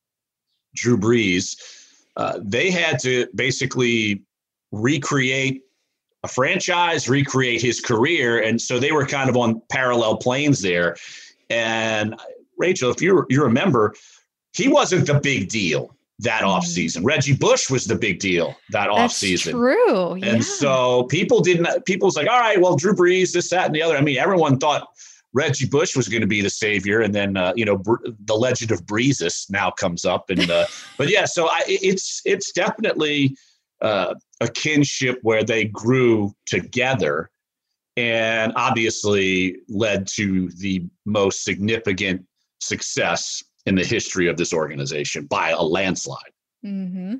Drew 0.74 0.96
Brees, 0.96 1.56
uh, 2.16 2.38
they 2.42 2.70
had 2.70 2.98
to 3.00 3.26
basically 3.34 4.22
recreate 4.72 5.62
a 6.22 6.28
franchise, 6.28 7.08
recreate 7.08 7.62
his 7.62 7.80
career. 7.80 8.42
And 8.42 8.60
so 8.60 8.78
they 8.78 8.92
were 8.92 9.06
kind 9.06 9.30
of 9.30 9.36
on 9.36 9.62
parallel 9.70 10.18
planes 10.18 10.60
there. 10.60 10.96
And 11.48 12.14
Rachel, 12.58 12.90
if 12.90 13.00
you 13.00 13.26
you 13.30 13.42
remember, 13.42 13.94
he 14.52 14.68
wasn't 14.68 15.06
the 15.06 15.18
big 15.18 15.48
deal 15.48 15.96
that 16.20 16.42
off 16.44 16.64
mm-hmm. 16.64 16.70
season. 16.70 17.04
Reggie 17.04 17.34
Bush 17.34 17.70
was 17.70 17.86
the 17.86 17.94
big 17.94 18.20
deal 18.20 18.54
that 18.70 18.90
off 18.90 19.12
season. 19.12 19.54
True. 19.54 20.16
Yeah. 20.16 20.34
And 20.34 20.44
so 20.44 21.04
people 21.04 21.40
didn't. 21.40 21.84
People's 21.86 22.16
like, 22.16 22.28
all 22.28 22.38
right, 22.38 22.60
well, 22.60 22.76
Drew 22.76 22.94
Brees, 22.94 23.32
this, 23.32 23.48
that, 23.50 23.66
and 23.66 23.74
the 23.74 23.82
other. 23.82 23.96
I 23.96 24.02
mean, 24.02 24.18
everyone 24.18 24.58
thought 24.58 24.88
Reggie 25.32 25.66
Bush 25.66 25.96
was 25.96 26.08
going 26.08 26.20
to 26.20 26.26
be 26.26 26.42
the 26.42 26.50
savior, 26.50 27.00
and 27.00 27.14
then 27.14 27.36
uh, 27.36 27.52
you 27.56 27.64
know 27.64 27.78
Br- 27.78 28.04
the 28.24 28.34
legend 28.34 28.70
of 28.70 28.84
Breesus 28.84 29.50
now 29.50 29.70
comes 29.70 30.04
up, 30.04 30.28
and 30.28 30.50
uh, 30.50 30.66
but 30.98 31.08
yeah, 31.08 31.24
so 31.24 31.46
I, 31.46 31.62
it's 31.66 32.20
it's 32.24 32.52
definitely 32.52 33.36
uh, 33.82 34.14
a 34.40 34.48
kinship 34.48 35.18
where 35.22 35.44
they 35.44 35.64
grew 35.64 36.32
together. 36.46 37.30
and 37.96 38.52
obviously 38.56 39.56
led 39.68 40.06
to 40.06 40.48
the 40.50 40.86
most 41.04 41.44
significant 41.44 42.24
success 42.60 43.42
in 43.66 43.74
the 43.74 43.84
history 43.84 44.28
of 44.28 44.36
this 44.36 44.54
organization 44.54 45.26
by 45.26 45.50
a 45.50 45.60
landslide. 45.60 46.32
Mm-hmm. 46.64 47.16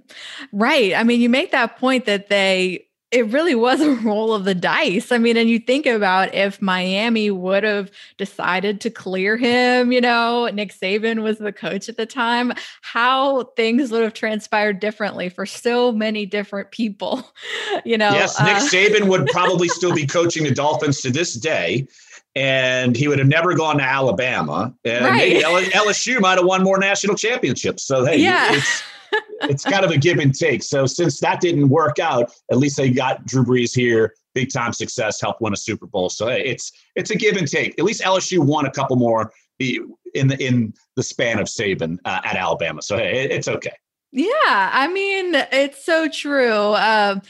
Right. 0.52 0.94
I 0.94 1.02
mean, 1.02 1.20
you 1.20 1.28
make 1.28 1.50
that 1.50 1.76
point 1.76 2.06
that 2.06 2.28
they 2.28 2.86
it 3.10 3.26
really 3.28 3.54
was 3.54 3.80
a 3.80 3.90
roll 4.04 4.32
of 4.34 4.44
the 4.44 4.54
dice. 4.54 5.10
I 5.10 5.18
mean, 5.18 5.36
and 5.36 5.50
you 5.50 5.58
think 5.58 5.86
about 5.86 6.34
if 6.34 6.62
Miami 6.62 7.30
would 7.30 7.64
have 7.64 7.90
decided 8.18 8.80
to 8.82 8.90
clear 8.90 9.36
him, 9.36 9.92
you 9.92 10.00
know, 10.00 10.48
Nick 10.52 10.72
Saban 10.72 11.22
was 11.22 11.38
the 11.38 11.52
coach 11.52 11.88
at 11.88 11.96
the 11.96 12.06
time, 12.06 12.52
how 12.82 13.44
things 13.56 13.90
would 13.90 14.02
have 14.02 14.14
transpired 14.14 14.80
differently 14.80 15.28
for 15.28 15.46
so 15.46 15.92
many 15.92 16.26
different 16.26 16.70
people, 16.70 17.32
you 17.84 17.98
know. 17.98 18.10
Yes, 18.10 18.40
Nick 18.40 18.56
uh, 18.56 18.60
Saban 18.60 19.08
would 19.08 19.26
probably 19.32 19.68
still 19.68 19.94
be 19.94 20.06
coaching 20.06 20.44
the 20.44 20.52
Dolphins 20.52 21.00
to 21.02 21.10
this 21.10 21.34
day. 21.34 21.86
And 22.36 22.96
he 22.96 23.08
would 23.08 23.18
have 23.18 23.26
never 23.26 23.56
gone 23.56 23.78
to 23.78 23.82
Alabama, 23.82 24.72
and 24.84 25.04
right. 25.04 25.16
maybe 25.16 25.40
LSU 25.42 26.20
might 26.20 26.38
have 26.38 26.46
won 26.46 26.62
more 26.62 26.78
national 26.78 27.16
championships. 27.16 27.82
So 27.82 28.04
hey, 28.04 28.18
yeah. 28.18 28.54
it's 28.54 28.84
it's 29.42 29.64
kind 29.64 29.84
of 29.84 29.90
a 29.90 29.98
give 29.98 30.18
and 30.18 30.34
take. 30.34 30.62
So 30.62 30.86
since 30.86 31.20
that 31.20 31.40
didn't 31.40 31.68
work 31.68 31.98
out, 31.98 32.32
at 32.50 32.58
least 32.58 32.76
they 32.76 32.90
got 32.90 33.26
Drew 33.26 33.44
Brees 33.44 33.74
here, 33.74 34.14
big 34.34 34.52
time 34.52 34.72
success, 34.72 35.20
helped 35.20 35.40
win 35.40 35.52
a 35.52 35.56
Super 35.56 35.86
Bowl. 35.86 36.08
So 36.10 36.28
it's 36.28 36.72
it's 36.96 37.10
a 37.10 37.16
give 37.16 37.36
and 37.36 37.48
take. 37.48 37.78
At 37.78 37.84
least 37.84 38.02
LSU 38.02 38.38
won 38.44 38.66
a 38.66 38.70
couple 38.70 38.96
more 38.96 39.32
in 39.58 40.28
the 40.28 40.36
in 40.44 40.74
the 40.96 41.02
span 41.02 41.38
of 41.38 41.46
Saban 41.46 41.98
uh, 42.04 42.20
at 42.24 42.36
Alabama. 42.36 42.82
So 42.82 42.96
hey, 42.96 43.28
it's 43.28 43.48
okay. 43.48 43.74
Yeah, 44.12 44.26
I 44.46 44.88
mean 44.92 45.34
it's 45.34 45.84
so 45.84 46.08
true. 46.08 46.74
Um, 46.74 47.22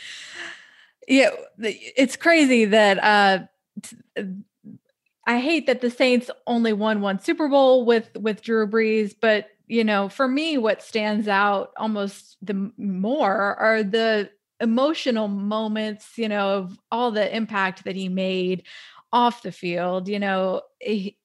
yeah, 1.08 1.30
it's 1.58 2.16
crazy 2.16 2.64
that. 2.66 2.98
Uh, 3.02 3.46
I 5.26 5.38
hate 5.38 5.66
that 5.66 5.80
the 5.80 5.90
Saints 5.90 6.28
only 6.46 6.72
won 6.72 7.02
one 7.02 7.20
Super 7.20 7.48
Bowl 7.48 7.84
with 7.84 8.10
with 8.16 8.42
Drew 8.42 8.66
Brees, 8.66 9.14
but 9.18 9.48
you 9.70 9.84
know, 9.84 10.08
for 10.08 10.26
me, 10.26 10.58
what 10.58 10.82
stands 10.82 11.28
out 11.28 11.70
almost 11.76 12.36
the 12.42 12.72
more 12.76 13.54
are 13.54 13.84
the 13.84 14.28
emotional 14.58 15.28
moments, 15.28 16.18
you 16.18 16.28
know, 16.28 16.56
of 16.56 16.76
all 16.90 17.12
the 17.12 17.34
impact 17.34 17.84
that 17.84 17.94
he 17.94 18.08
made 18.08 18.64
off 19.12 19.42
the 19.42 19.52
field. 19.52 20.08
You 20.08 20.18
know, 20.18 20.62
he, 20.80 21.16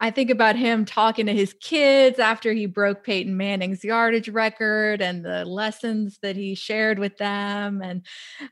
I 0.00 0.10
think 0.10 0.28
about 0.28 0.54
him 0.54 0.84
talking 0.84 1.24
to 1.26 1.32
his 1.32 1.54
kids 1.62 2.18
after 2.18 2.52
he 2.52 2.66
broke 2.66 3.04
Peyton 3.04 3.38
Manning's 3.38 3.82
yardage 3.82 4.28
record 4.28 5.00
and 5.00 5.24
the 5.24 5.46
lessons 5.46 6.18
that 6.20 6.36
he 6.36 6.54
shared 6.54 6.98
with 6.98 7.16
them. 7.16 7.80
And 7.82 8.04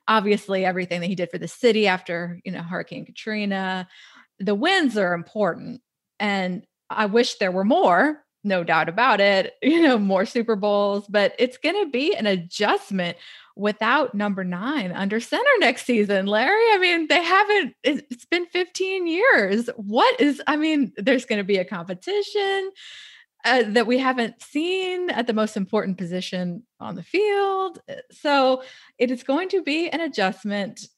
obviously, 0.08 0.64
everything 0.64 1.02
that 1.02 1.08
he 1.08 1.14
did 1.14 1.30
for 1.30 1.38
the 1.38 1.46
city 1.46 1.86
after, 1.86 2.40
you 2.42 2.52
know, 2.52 2.62
Hurricane 2.62 3.04
Katrina. 3.04 3.86
The 4.38 4.54
wins 4.54 4.96
are 4.96 5.12
important. 5.12 5.82
And 6.18 6.66
I 6.88 7.04
wish 7.04 7.34
there 7.34 7.52
were 7.52 7.64
more, 7.64 8.24
no 8.46 8.64
doubt 8.64 8.88
about 8.88 9.20
it, 9.20 9.54
you 9.62 9.82
know, 9.82 9.98
more 9.98 10.24
Super 10.24 10.56
Bowls, 10.56 11.06
but 11.08 11.34
it's 11.38 11.58
going 11.58 11.84
to 11.84 11.90
be 11.90 12.14
an 12.14 12.26
adjustment 12.26 13.16
without 13.56 14.14
number 14.14 14.44
nine 14.44 14.92
under 14.92 15.18
center 15.18 15.50
next 15.60 15.86
season, 15.86 16.26
Larry. 16.26 16.64
I 16.72 16.78
mean, 16.78 17.08
they 17.08 17.22
haven't, 17.22 17.74
it's 17.82 18.26
been 18.26 18.46
15 18.46 19.06
years. 19.06 19.68
What 19.76 20.20
is, 20.20 20.42
I 20.46 20.56
mean, 20.56 20.92
there's 20.96 21.24
going 21.24 21.38
to 21.38 21.44
be 21.44 21.58
a 21.58 21.64
competition. 21.64 22.70
Uh, 23.44 23.62
that 23.64 23.86
we 23.86 23.96
haven't 23.96 24.42
seen 24.42 25.08
at 25.10 25.28
the 25.28 25.32
most 25.32 25.56
important 25.56 25.96
position 25.96 26.64
on 26.80 26.96
the 26.96 27.02
field. 27.02 27.78
Uh, 27.88 27.94
so 28.10 28.64
it 28.98 29.08
is 29.08 29.22
going 29.22 29.48
to 29.48 29.62
be 29.62 29.88
an 29.88 30.00
adjustment 30.00 30.88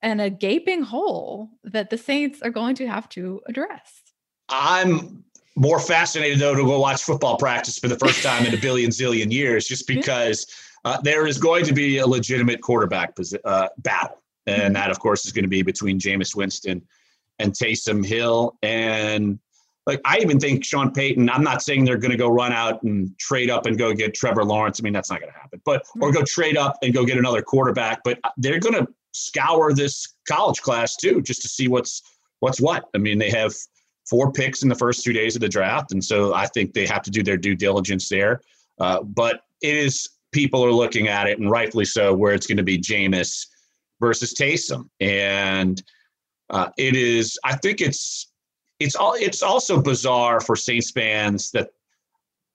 and 0.00 0.20
a 0.20 0.30
gaping 0.30 0.82
hole 0.82 1.50
that 1.64 1.90
the 1.90 1.98
Saints 1.98 2.40
are 2.40 2.50
going 2.50 2.76
to 2.76 2.86
have 2.86 3.10
to 3.10 3.42
address. 3.46 4.00
I'm 4.48 5.24
more 5.56 5.80
fascinated 5.80 6.38
though 6.38 6.54
to 6.54 6.62
go 6.62 6.78
watch 6.78 7.02
football 7.02 7.36
practice 7.36 7.78
for 7.78 7.88
the 7.88 7.98
first 7.98 8.22
time 8.22 8.46
in 8.46 8.54
a 8.54 8.58
billion 8.58 8.90
zillion 8.90 9.32
years, 9.32 9.66
just 9.66 9.86
because 9.86 10.46
uh, 10.84 11.00
there 11.00 11.26
is 11.26 11.38
going 11.38 11.64
to 11.64 11.72
be 11.72 11.98
a 11.98 12.06
legitimate 12.06 12.60
quarterback 12.60 13.14
uh, 13.44 13.68
battle, 13.78 14.22
and 14.46 14.62
mm-hmm. 14.62 14.72
that 14.74 14.90
of 14.90 14.98
course 15.00 15.24
is 15.24 15.32
going 15.32 15.44
to 15.44 15.48
be 15.48 15.62
between 15.62 15.98
Jameis 15.98 16.36
Winston 16.36 16.82
and 17.38 17.52
Taysom 17.52 18.04
Hill. 18.04 18.56
And 18.62 19.38
like 19.86 20.00
I 20.04 20.18
even 20.18 20.38
think 20.38 20.64
Sean 20.64 20.92
Payton. 20.92 21.30
I'm 21.30 21.42
not 21.42 21.62
saying 21.62 21.84
they're 21.84 21.96
going 21.96 22.10
to 22.10 22.16
go 22.16 22.28
run 22.28 22.52
out 22.52 22.82
and 22.82 23.16
trade 23.18 23.50
up 23.50 23.66
and 23.66 23.78
go 23.78 23.94
get 23.94 24.14
Trevor 24.14 24.44
Lawrence. 24.44 24.80
I 24.80 24.82
mean 24.82 24.92
that's 24.92 25.10
not 25.10 25.20
going 25.20 25.32
to 25.32 25.38
happen. 25.38 25.60
But 25.64 25.86
or 26.00 26.12
go 26.12 26.22
trade 26.22 26.56
up 26.56 26.76
and 26.82 26.92
go 26.92 27.04
get 27.04 27.16
another 27.16 27.42
quarterback. 27.42 28.02
But 28.04 28.18
uh, 28.24 28.30
they're 28.36 28.58
going 28.58 28.74
to 28.74 28.86
scour 29.12 29.72
this 29.72 30.14
college 30.28 30.60
class 30.60 30.96
too, 30.96 31.22
just 31.22 31.40
to 31.42 31.48
see 31.48 31.68
what's 31.68 32.02
what's 32.40 32.60
what. 32.60 32.84
I 32.94 32.98
mean 32.98 33.18
they 33.18 33.30
have 33.30 33.54
four 34.08 34.32
picks 34.32 34.62
in 34.62 34.68
the 34.68 34.74
first 34.74 35.02
two 35.02 35.12
days 35.12 35.34
of 35.34 35.40
the 35.40 35.48
draft. 35.48 35.92
And 35.92 36.02
so 36.02 36.32
I 36.34 36.46
think 36.46 36.72
they 36.72 36.86
have 36.86 37.02
to 37.02 37.10
do 37.10 37.22
their 37.22 37.36
due 37.36 37.54
diligence 37.54 38.08
there. 38.08 38.40
Uh, 38.78 39.02
but 39.02 39.40
it 39.62 39.74
is, 39.74 40.08
people 40.32 40.64
are 40.64 40.72
looking 40.72 41.08
at 41.08 41.26
it, 41.26 41.38
and 41.38 41.50
rightfully 41.50 41.84
so, 41.84 42.14
where 42.14 42.34
it's 42.34 42.46
going 42.46 42.56
to 42.58 42.62
be 42.62 42.78
Jameis 42.78 43.46
versus 44.00 44.34
Taysom. 44.34 44.88
And 45.00 45.82
uh, 46.50 46.68
it 46.76 46.94
is, 46.94 47.38
I 47.44 47.56
think 47.56 47.80
it's, 47.80 48.32
it's 48.78 48.94
all, 48.94 49.14
it's 49.14 49.42
also 49.42 49.80
bizarre 49.80 50.40
for 50.40 50.54
Saints 50.54 50.90
fans 50.90 51.50
that 51.52 51.70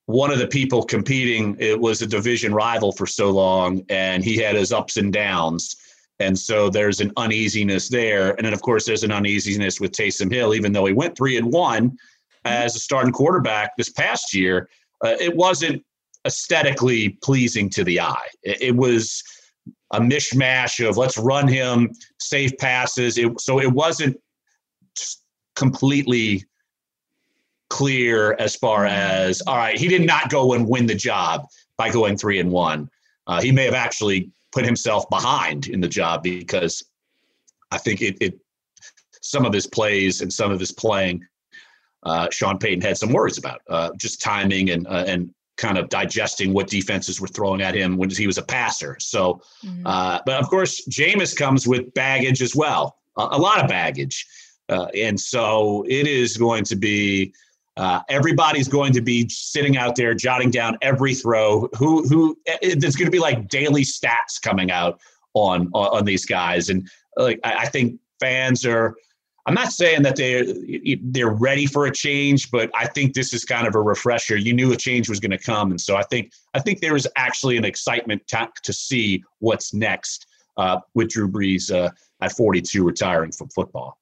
one 0.06 0.30
of 0.30 0.38
the 0.38 0.46
people 0.46 0.82
competing, 0.84 1.56
it 1.58 1.78
was 1.78 2.02
a 2.02 2.06
division 2.06 2.54
rival 2.54 2.92
for 2.92 3.06
so 3.06 3.30
long, 3.30 3.84
and 3.88 4.24
he 4.24 4.36
had 4.36 4.54
his 4.54 4.72
ups 4.72 4.96
and 4.96 5.12
downs. 5.12 5.76
And 6.18 6.38
so 6.38 6.70
there's 6.70 7.00
an 7.00 7.12
uneasiness 7.16 7.88
there. 7.88 8.32
And 8.32 8.44
then, 8.44 8.52
of 8.52 8.62
course, 8.62 8.86
there's 8.86 9.04
an 9.04 9.12
uneasiness 9.12 9.80
with 9.80 9.92
Taysom 9.92 10.32
Hill, 10.32 10.54
even 10.54 10.72
though 10.72 10.86
he 10.86 10.92
went 10.92 11.16
three 11.16 11.36
and 11.36 11.52
one 11.52 11.90
mm-hmm. 11.90 12.48
as 12.48 12.76
a 12.76 12.78
starting 12.78 13.12
quarterback 13.12 13.76
this 13.76 13.90
past 13.90 14.34
year. 14.34 14.68
Uh, 15.04 15.16
it 15.20 15.34
wasn't 15.34 15.84
aesthetically 16.26 17.10
pleasing 17.22 17.68
to 17.70 17.82
the 17.82 18.00
eye. 18.00 18.28
It, 18.42 18.62
it, 18.62 18.76
was 18.76 19.22
a 19.92 20.00
mishmash 20.00 20.86
of 20.88 20.96
let's 20.96 21.18
run 21.18 21.48
him 21.48 21.90
safe 22.18 22.56
passes. 22.58 23.18
It, 23.18 23.40
so 23.40 23.60
it 23.60 23.72
wasn't 23.72 24.16
completely 25.56 26.44
clear 27.68 28.34
as 28.38 28.54
far 28.54 28.86
as 28.86 29.42
all 29.46 29.56
right. 29.56 29.78
He 29.78 29.88
did 29.88 30.06
not 30.06 30.30
go 30.30 30.52
and 30.52 30.68
win 30.68 30.86
the 30.86 30.94
job 30.94 31.46
by 31.76 31.90
going 31.90 32.16
three 32.16 32.38
and 32.38 32.50
one. 32.50 32.88
Uh, 33.26 33.40
he 33.40 33.50
may 33.50 33.64
have 33.64 33.74
actually 33.74 34.30
put 34.52 34.64
himself 34.64 35.08
behind 35.10 35.68
in 35.68 35.80
the 35.80 35.88
job 35.88 36.22
because 36.22 36.84
I 37.70 37.78
think 37.78 38.02
it, 38.02 38.16
it 38.20 38.38
some 39.22 39.44
of 39.44 39.52
his 39.52 39.66
plays 39.66 40.20
and 40.20 40.32
some 40.32 40.52
of 40.52 40.60
his 40.60 40.72
playing, 40.72 41.24
uh, 42.02 42.28
Sean 42.30 42.58
Payton 42.58 42.82
had 42.82 42.98
some 42.98 43.12
worries 43.12 43.38
about 43.38 43.62
uh, 43.68 43.90
just 43.96 44.20
timing 44.20 44.70
and 44.70 44.86
uh, 44.86 45.04
and 45.06 45.32
kind 45.56 45.78
of 45.78 45.88
digesting 45.88 46.52
what 46.52 46.66
defenses 46.66 47.20
were 47.20 47.28
throwing 47.28 47.60
at 47.60 47.74
him 47.74 47.96
when 47.96 48.10
he 48.10 48.26
was 48.26 48.38
a 48.38 48.42
passer. 48.42 48.96
So, 48.98 49.40
mm-hmm. 49.64 49.86
Uh, 49.86 50.18
but 50.26 50.40
of 50.40 50.48
course, 50.48 50.86
Jameis 50.88 51.36
comes 51.36 51.68
with 51.68 51.92
baggage 51.94 52.42
as 52.42 52.56
well, 52.56 52.96
a 53.16 53.38
lot 53.38 53.62
of 53.62 53.68
baggage, 53.68 54.26
uh, 54.68 54.86
and 54.96 55.18
so 55.18 55.84
it 55.88 56.06
is 56.06 56.36
going 56.36 56.64
to 56.64 56.76
be 56.76 57.32
uh, 57.76 58.00
everybody's 58.08 58.68
going 58.68 58.92
to 58.92 59.00
be 59.00 59.28
sitting 59.28 59.76
out 59.76 59.96
there 59.96 60.14
jotting 60.14 60.50
down 60.50 60.76
every 60.82 61.14
throw. 61.14 61.68
Who 61.78 62.06
who? 62.06 62.36
Eh, 62.46 62.74
there's 62.76 62.96
going 62.96 63.06
to 63.06 63.12
be 63.12 63.18
like 63.18 63.48
daily 63.48 63.82
stats 63.82 64.40
coming 64.42 64.70
out 64.70 65.00
on 65.34 65.68
on, 65.72 65.98
on 65.98 66.04
these 66.04 66.26
guys, 66.26 66.68
and 66.68 66.88
like 67.16 67.40
I, 67.44 67.54
I 67.54 67.66
think 67.66 67.98
fans 68.20 68.64
are. 68.66 68.94
I'm 69.44 69.54
not 69.54 69.72
saying 69.72 70.02
that 70.02 70.14
they 70.14 71.00
they're 71.02 71.30
ready 71.30 71.66
for 71.66 71.86
a 71.86 71.90
change, 71.90 72.50
but 72.52 72.70
I 72.76 72.86
think 72.86 73.14
this 73.14 73.32
is 73.32 73.44
kind 73.44 73.66
of 73.66 73.74
a 73.74 73.80
refresher. 73.80 74.36
You 74.36 74.52
knew 74.52 74.70
a 74.72 74.76
change 74.76 75.08
was 75.08 75.18
going 75.18 75.32
to 75.32 75.38
come, 75.38 75.72
and 75.72 75.80
so 75.80 75.96
I 75.96 76.04
think 76.04 76.30
I 76.54 76.60
think 76.60 76.80
there 76.80 76.94
is 76.94 77.08
actually 77.16 77.56
an 77.56 77.64
excitement 77.64 78.24
to, 78.28 78.48
to 78.62 78.72
see 78.72 79.24
what's 79.40 79.74
next 79.74 80.26
uh, 80.56 80.78
with 80.94 81.08
Drew 81.08 81.28
Brees 81.28 81.74
uh, 81.74 81.90
at 82.20 82.32
42 82.32 82.84
retiring 82.84 83.32
from 83.32 83.48
football. 83.48 83.98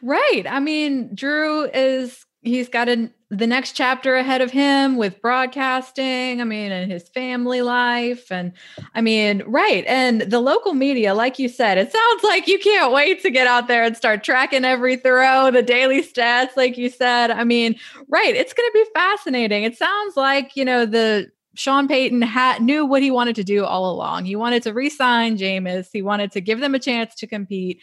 Right. 0.00 0.44
I 0.48 0.60
mean, 0.60 1.14
Drew 1.14 1.64
is 1.64 2.24
he's 2.42 2.68
got 2.68 2.88
a, 2.88 3.10
the 3.30 3.46
next 3.46 3.72
chapter 3.72 4.14
ahead 4.14 4.40
of 4.40 4.50
him 4.50 4.96
with 4.96 5.20
broadcasting 5.20 6.40
i 6.40 6.44
mean 6.44 6.70
and 6.72 6.90
his 6.90 7.08
family 7.08 7.62
life 7.62 8.30
and 8.30 8.52
i 8.94 9.00
mean 9.00 9.42
right 9.46 9.84
and 9.86 10.22
the 10.22 10.40
local 10.40 10.72
media 10.72 11.14
like 11.14 11.38
you 11.38 11.48
said 11.48 11.78
it 11.78 11.92
sounds 11.92 12.22
like 12.22 12.46
you 12.46 12.58
can't 12.58 12.92
wait 12.92 13.20
to 13.22 13.30
get 13.30 13.46
out 13.46 13.68
there 13.68 13.82
and 13.82 13.96
start 13.96 14.22
tracking 14.22 14.64
every 14.64 14.96
throw 14.96 15.50
the 15.50 15.62
daily 15.62 16.02
stats 16.02 16.56
like 16.56 16.78
you 16.78 16.88
said 16.88 17.30
i 17.30 17.44
mean 17.44 17.74
right 18.08 18.34
it's 18.34 18.52
going 18.52 18.68
to 18.68 18.72
be 18.72 18.90
fascinating 18.94 19.64
it 19.64 19.76
sounds 19.76 20.16
like 20.16 20.56
you 20.56 20.64
know 20.64 20.86
the 20.86 21.30
Sean 21.54 21.88
Payton 21.88 22.22
had 22.22 22.62
knew 22.62 22.86
what 22.86 23.02
he 23.02 23.10
wanted 23.10 23.34
to 23.34 23.42
do 23.42 23.64
all 23.64 23.90
along. 23.90 24.26
He 24.26 24.36
wanted 24.36 24.62
to 24.62 24.72
re-sign 24.72 25.36
Jameis. 25.36 25.88
He 25.92 26.02
wanted 26.02 26.30
to 26.32 26.40
give 26.40 26.60
them 26.60 26.72
a 26.72 26.78
chance 26.78 27.16
to 27.16 27.26
compete. 27.26 27.80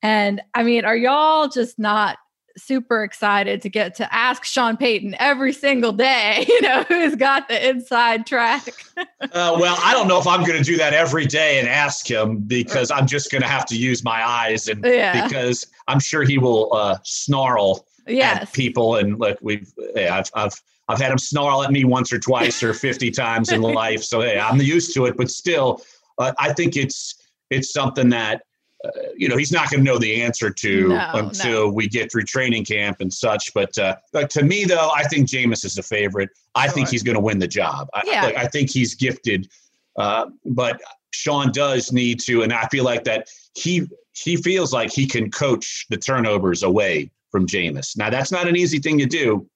And 0.00 0.40
I 0.54 0.62
mean, 0.62 0.84
are 0.84 0.96
y'all 0.96 1.48
just 1.48 1.76
not 1.76 2.18
super 2.56 3.04
excited 3.04 3.62
to 3.62 3.68
get 3.68 3.94
to 3.96 4.14
ask 4.14 4.44
Sean 4.44 4.76
Payton 4.76 5.16
every 5.18 5.52
single 5.52 5.92
day, 5.92 6.44
you 6.48 6.60
know, 6.62 6.82
who's 6.84 7.14
got 7.14 7.48
the 7.48 7.68
inside 7.68 8.26
track. 8.26 8.66
uh, 8.96 9.56
well, 9.58 9.78
I 9.82 9.92
don't 9.92 10.08
know 10.08 10.18
if 10.18 10.26
I'm 10.26 10.40
going 10.40 10.58
to 10.58 10.64
do 10.64 10.76
that 10.78 10.92
every 10.92 11.26
day 11.26 11.58
and 11.58 11.68
ask 11.68 12.08
him 12.10 12.38
because 12.38 12.90
I'm 12.90 13.06
just 13.06 13.30
going 13.30 13.42
to 13.42 13.48
have 13.48 13.66
to 13.66 13.76
use 13.76 14.04
my 14.04 14.26
eyes 14.26 14.68
and 14.68 14.84
yeah. 14.84 15.26
because 15.26 15.66
I'm 15.88 16.00
sure 16.00 16.22
he 16.22 16.38
will 16.38 16.72
uh, 16.72 16.98
snarl 17.04 17.86
yes. 18.06 18.42
at 18.42 18.52
people. 18.52 18.96
And 18.96 19.18
look, 19.18 19.38
we've, 19.42 19.72
yeah, 19.94 20.16
I've, 20.16 20.30
I've, 20.34 20.62
I've 20.88 20.98
had 20.98 21.10
him 21.10 21.18
snarl 21.18 21.62
at 21.64 21.72
me 21.72 21.84
once 21.84 22.12
or 22.12 22.18
twice 22.18 22.62
or 22.62 22.72
50 22.72 23.10
times 23.10 23.50
in 23.50 23.60
life. 23.62 24.02
So, 24.02 24.20
hey, 24.20 24.38
I'm 24.38 24.60
used 24.60 24.94
to 24.94 25.06
it, 25.06 25.16
but 25.16 25.30
still, 25.30 25.82
uh, 26.18 26.32
I 26.38 26.52
think 26.52 26.76
it's, 26.76 27.14
it's 27.50 27.72
something 27.72 28.08
that 28.10 28.42
uh, 28.84 28.90
you 29.16 29.28
know 29.28 29.36
he's 29.36 29.52
not 29.52 29.70
going 29.70 29.84
to 29.84 29.90
know 29.90 29.98
the 29.98 30.22
answer 30.22 30.50
to 30.50 30.88
no, 30.88 31.10
until 31.14 31.66
no. 31.66 31.72
we 31.72 31.88
get 31.88 32.10
through 32.10 32.24
training 32.24 32.64
camp 32.64 33.00
and 33.00 33.12
such. 33.12 33.52
But 33.54 33.76
uh, 33.78 33.96
to 34.12 34.42
me, 34.42 34.64
though, 34.64 34.90
I 34.94 35.04
think 35.04 35.28
Jameis 35.28 35.64
is 35.64 35.74
the 35.74 35.82
favorite. 35.82 36.30
I 36.54 36.68
think 36.68 36.88
he's 36.88 37.02
going 37.02 37.14
to 37.14 37.20
win 37.20 37.38
the 37.38 37.48
job. 37.48 37.88
Yeah. 38.04 38.22
I, 38.22 38.26
like, 38.26 38.36
I 38.36 38.46
think 38.46 38.70
he's 38.70 38.94
gifted, 38.94 39.48
uh, 39.96 40.26
but 40.44 40.80
Sean 41.12 41.50
does 41.52 41.92
need 41.92 42.20
to, 42.20 42.42
and 42.42 42.52
I 42.52 42.66
feel 42.68 42.84
like 42.84 43.04
that 43.04 43.28
he 43.54 43.86
he 44.12 44.36
feels 44.36 44.72
like 44.72 44.92
he 44.92 45.06
can 45.06 45.30
coach 45.30 45.86
the 45.90 45.96
turnovers 45.96 46.62
away 46.62 47.10
from 47.30 47.46
Jameis. 47.46 47.96
Now 47.96 48.10
that's 48.10 48.32
not 48.32 48.46
an 48.46 48.56
easy 48.56 48.78
thing 48.78 48.98
to 48.98 49.06
do 49.06 49.48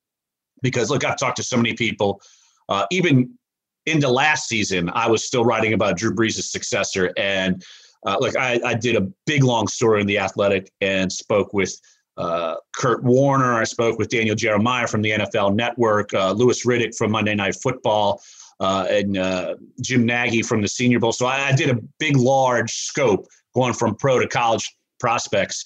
because 0.62 0.90
look, 0.90 1.04
I've 1.04 1.16
talked 1.16 1.36
to 1.36 1.42
so 1.42 1.56
many 1.56 1.74
people, 1.74 2.20
uh, 2.68 2.86
even 2.90 3.38
into 3.86 4.08
last 4.08 4.48
season, 4.48 4.90
I 4.94 5.08
was 5.08 5.24
still 5.24 5.44
writing 5.44 5.72
about 5.72 5.96
Drew 5.96 6.14
Brees' 6.14 6.42
successor 6.42 7.12
and 7.16 7.64
uh, 8.06 8.16
like 8.20 8.36
I, 8.36 8.60
I 8.64 8.74
did 8.74 8.96
a 8.96 9.02
big 9.26 9.44
long 9.44 9.68
story 9.68 10.00
in 10.00 10.06
the 10.06 10.18
Athletic 10.18 10.70
and 10.80 11.12
spoke 11.12 11.52
with 11.52 11.78
uh, 12.16 12.56
Kurt 12.76 13.02
Warner. 13.02 13.54
I 13.54 13.64
spoke 13.64 13.98
with 13.98 14.08
Daniel 14.08 14.36
Jeremiah 14.36 14.86
from 14.86 15.02
the 15.02 15.10
NFL 15.10 15.54
Network, 15.54 16.12
uh, 16.14 16.32
Louis 16.32 16.64
Riddick 16.66 16.96
from 16.96 17.10
Monday 17.10 17.34
Night 17.34 17.56
Football, 17.62 18.20
uh, 18.60 18.86
and 18.90 19.16
uh, 19.16 19.54
Jim 19.80 20.04
Nagy 20.04 20.42
from 20.42 20.60
the 20.60 20.68
Senior 20.68 21.00
Bowl. 21.00 21.12
So 21.12 21.26
I, 21.26 21.48
I, 21.48 21.52
did 21.52 21.70
a 21.70 21.78
big, 21.98 22.16
large 22.16 22.72
scope 22.72 23.26
going 23.54 23.72
from 23.72 23.94
pro 23.94 24.18
to 24.18 24.28
college 24.28 24.76
prospects. 24.98 25.64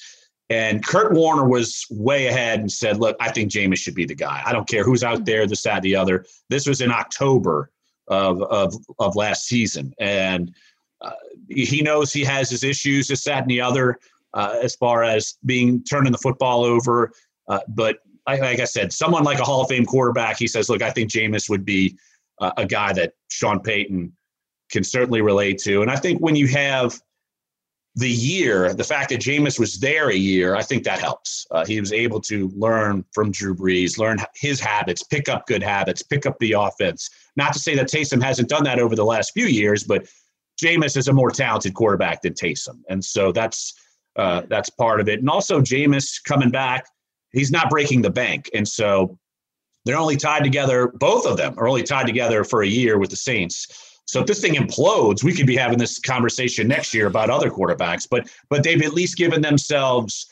And 0.49 0.85
Kurt 0.87 1.13
Warner 1.13 1.49
was 1.49 1.85
way 1.91 2.27
ahead 2.27 2.61
and 2.61 2.71
said, 2.71 2.99
"Look, 2.99 3.17
I 3.19 3.31
think 3.31 3.51
Jameis 3.51 3.79
should 3.79 3.95
be 3.95 4.05
the 4.05 4.15
guy. 4.15 4.43
I 4.45 4.53
don't 4.53 4.69
care 4.69 4.85
who's 4.85 5.03
out 5.03 5.25
there, 5.25 5.47
this, 5.47 5.63
that, 5.63 5.83
the 5.83 5.97
other." 5.97 6.25
This 6.51 6.69
was 6.69 6.83
in 6.83 6.93
October 6.93 7.71
of 8.09 8.43
of, 8.43 8.75
of 8.99 9.17
last 9.17 9.47
season, 9.47 9.95
and 9.99 10.55
he 11.49 11.83
knows 11.83 12.13
he 12.13 12.25
has 12.25 12.51
his 12.51 12.65
issues, 12.65 13.09
this, 13.09 13.25
that, 13.25 13.43
and 13.43 13.51
the 13.51 13.61
other, 13.61 13.99
uh, 14.35 14.59
as 14.63 14.75
far 14.77 15.05
as 15.05 15.39
being 15.45 15.83
turning 15.85 16.13
the 16.13 16.19
football 16.19 16.65
over. 16.65 17.13
Uh, 17.49 17.61
but 17.69 17.99
like, 18.27 18.41
like, 18.41 18.61
I 18.61 18.65
said, 18.65 18.93
someone 18.93 19.25
like 19.25 19.39
a 19.39 19.45
Hall 19.45 19.63
of 19.63 19.69
Fame 19.69 19.85
quarterback, 19.85 20.39
he 20.39 20.49
says, 20.49 20.69
look, 20.69 20.83
I 20.83 20.91
think 20.91 21.11
Jameis 21.11 21.51
would 21.51 21.65
be 21.65 21.97
uh, 22.41 22.53
a 22.57 22.67
guy 22.67 22.93
that 22.95 23.13
Sean 23.29 23.61
Payton 23.61 24.13
can 24.71 24.83
certainly 24.83 25.21
relate 25.21 25.59
to. 25.59 25.83
And 25.83 25.91
I 25.91 25.97
think 25.97 26.21
when 26.21 26.35
you 26.35 26.49
have 26.49 26.99
the 27.97 28.11
year, 28.11 28.75
the 28.75 28.83
fact 28.83 29.11
that 29.11 29.21
Jameis 29.21 29.61
was 29.61 29.79
there 29.79 30.11
a 30.11 30.17
year, 30.17 30.57
I 30.57 30.63
think 30.63 30.83
that 30.85 30.99
helps. 30.99 31.47
Uh, 31.51 31.65
he 31.65 31.79
was 31.79 31.93
able 31.93 32.21
to 32.23 32.51
learn 32.57 33.05
from 33.13 33.31
Drew 33.31 33.55
Brees, 33.55 33.99
learn 33.99 34.19
his 34.35 34.59
habits, 34.59 35.03
pick 35.05 35.29
up 35.29 35.47
good 35.47 35.63
habits, 35.63 36.03
pick 36.03 36.27
up 36.27 36.37
the 36.41 36.53
offense. 36.53 37.09
Not 37.37 37.53
to 37.53 37.61
say 37.61 37.77
that 37.77 37.87
Taysom 37.87 38.23
hasn't 38.23 38.49
done 38.49 38.65
that 38.65 38.81
over 38.81 38.97
the 38.97 39.05
last 39.05 39.33
few 39.33 39.47
years, 39.47 39.85
but 39.85 40.07
Jameis 40.63 40.97
is 40.97 41.09
a 41.09 41.13
more 41.13 41.31
talented 41.31 41.75
quarterback 41.75 42.23
than 42.23 42.35
Taysom, 42.35 42.81
and 42.89 43.05
so 43.05 43.33
that's 43.33 43.75
uh, 44.17 44.43
that's 44.49 44.71
part 44.71 45.01
of 45.01 45.09
it. 45.09 45.21
And 45.21 45.29
also, 45.29 45.61
Jameis 45.61 46.23
coming 46.23 46.51
back, 46.51 46.87
he's 47.33 47.51
not 47.51 47.71
breaking 47.71 48.03
the 48.03 48.11
bank, 48.11 48.49
and 48.55 48.67
so 48.67 49.19
they're 49.85 49.99
only 49.99 50.17
tied 50.17 50.45
together. 50.45 50.93
Both 50.95 51.27
of 51.27 51.37
them 51.37 51.55
are 51.59 51.69
only 51.69 51.83
tied 51.83 52.07
together 52.07 52.45
for 52.45 52.63
a 52.63 52.67
year 52.67 52.99
with 52.99 53.11
the 53.11 53.17
Saints. 53.17 54.01
So 54.07 54.21
if 54.21 54.27
this 54.27 54.41
thing 54.41 54.55
implodes, 54.55 55.25
we 55.25 55.35
could 55.35 55.47
be 55.47 55.57
having 55.57 55.79
this 55.79 55.99
conversation 55.99 56.69
next 56.69 56.95
year 56.95 57.07
about 57.07 57.31
other 57.31 57.51
quarterbacks. 57.51 58.07
But 58.09 58.31
but 58.49 58.63
they've 58.63 58.83
at 58.83 58.95
least 58.95 59.17
given 59.17 59.43
themselves 59.43 60.27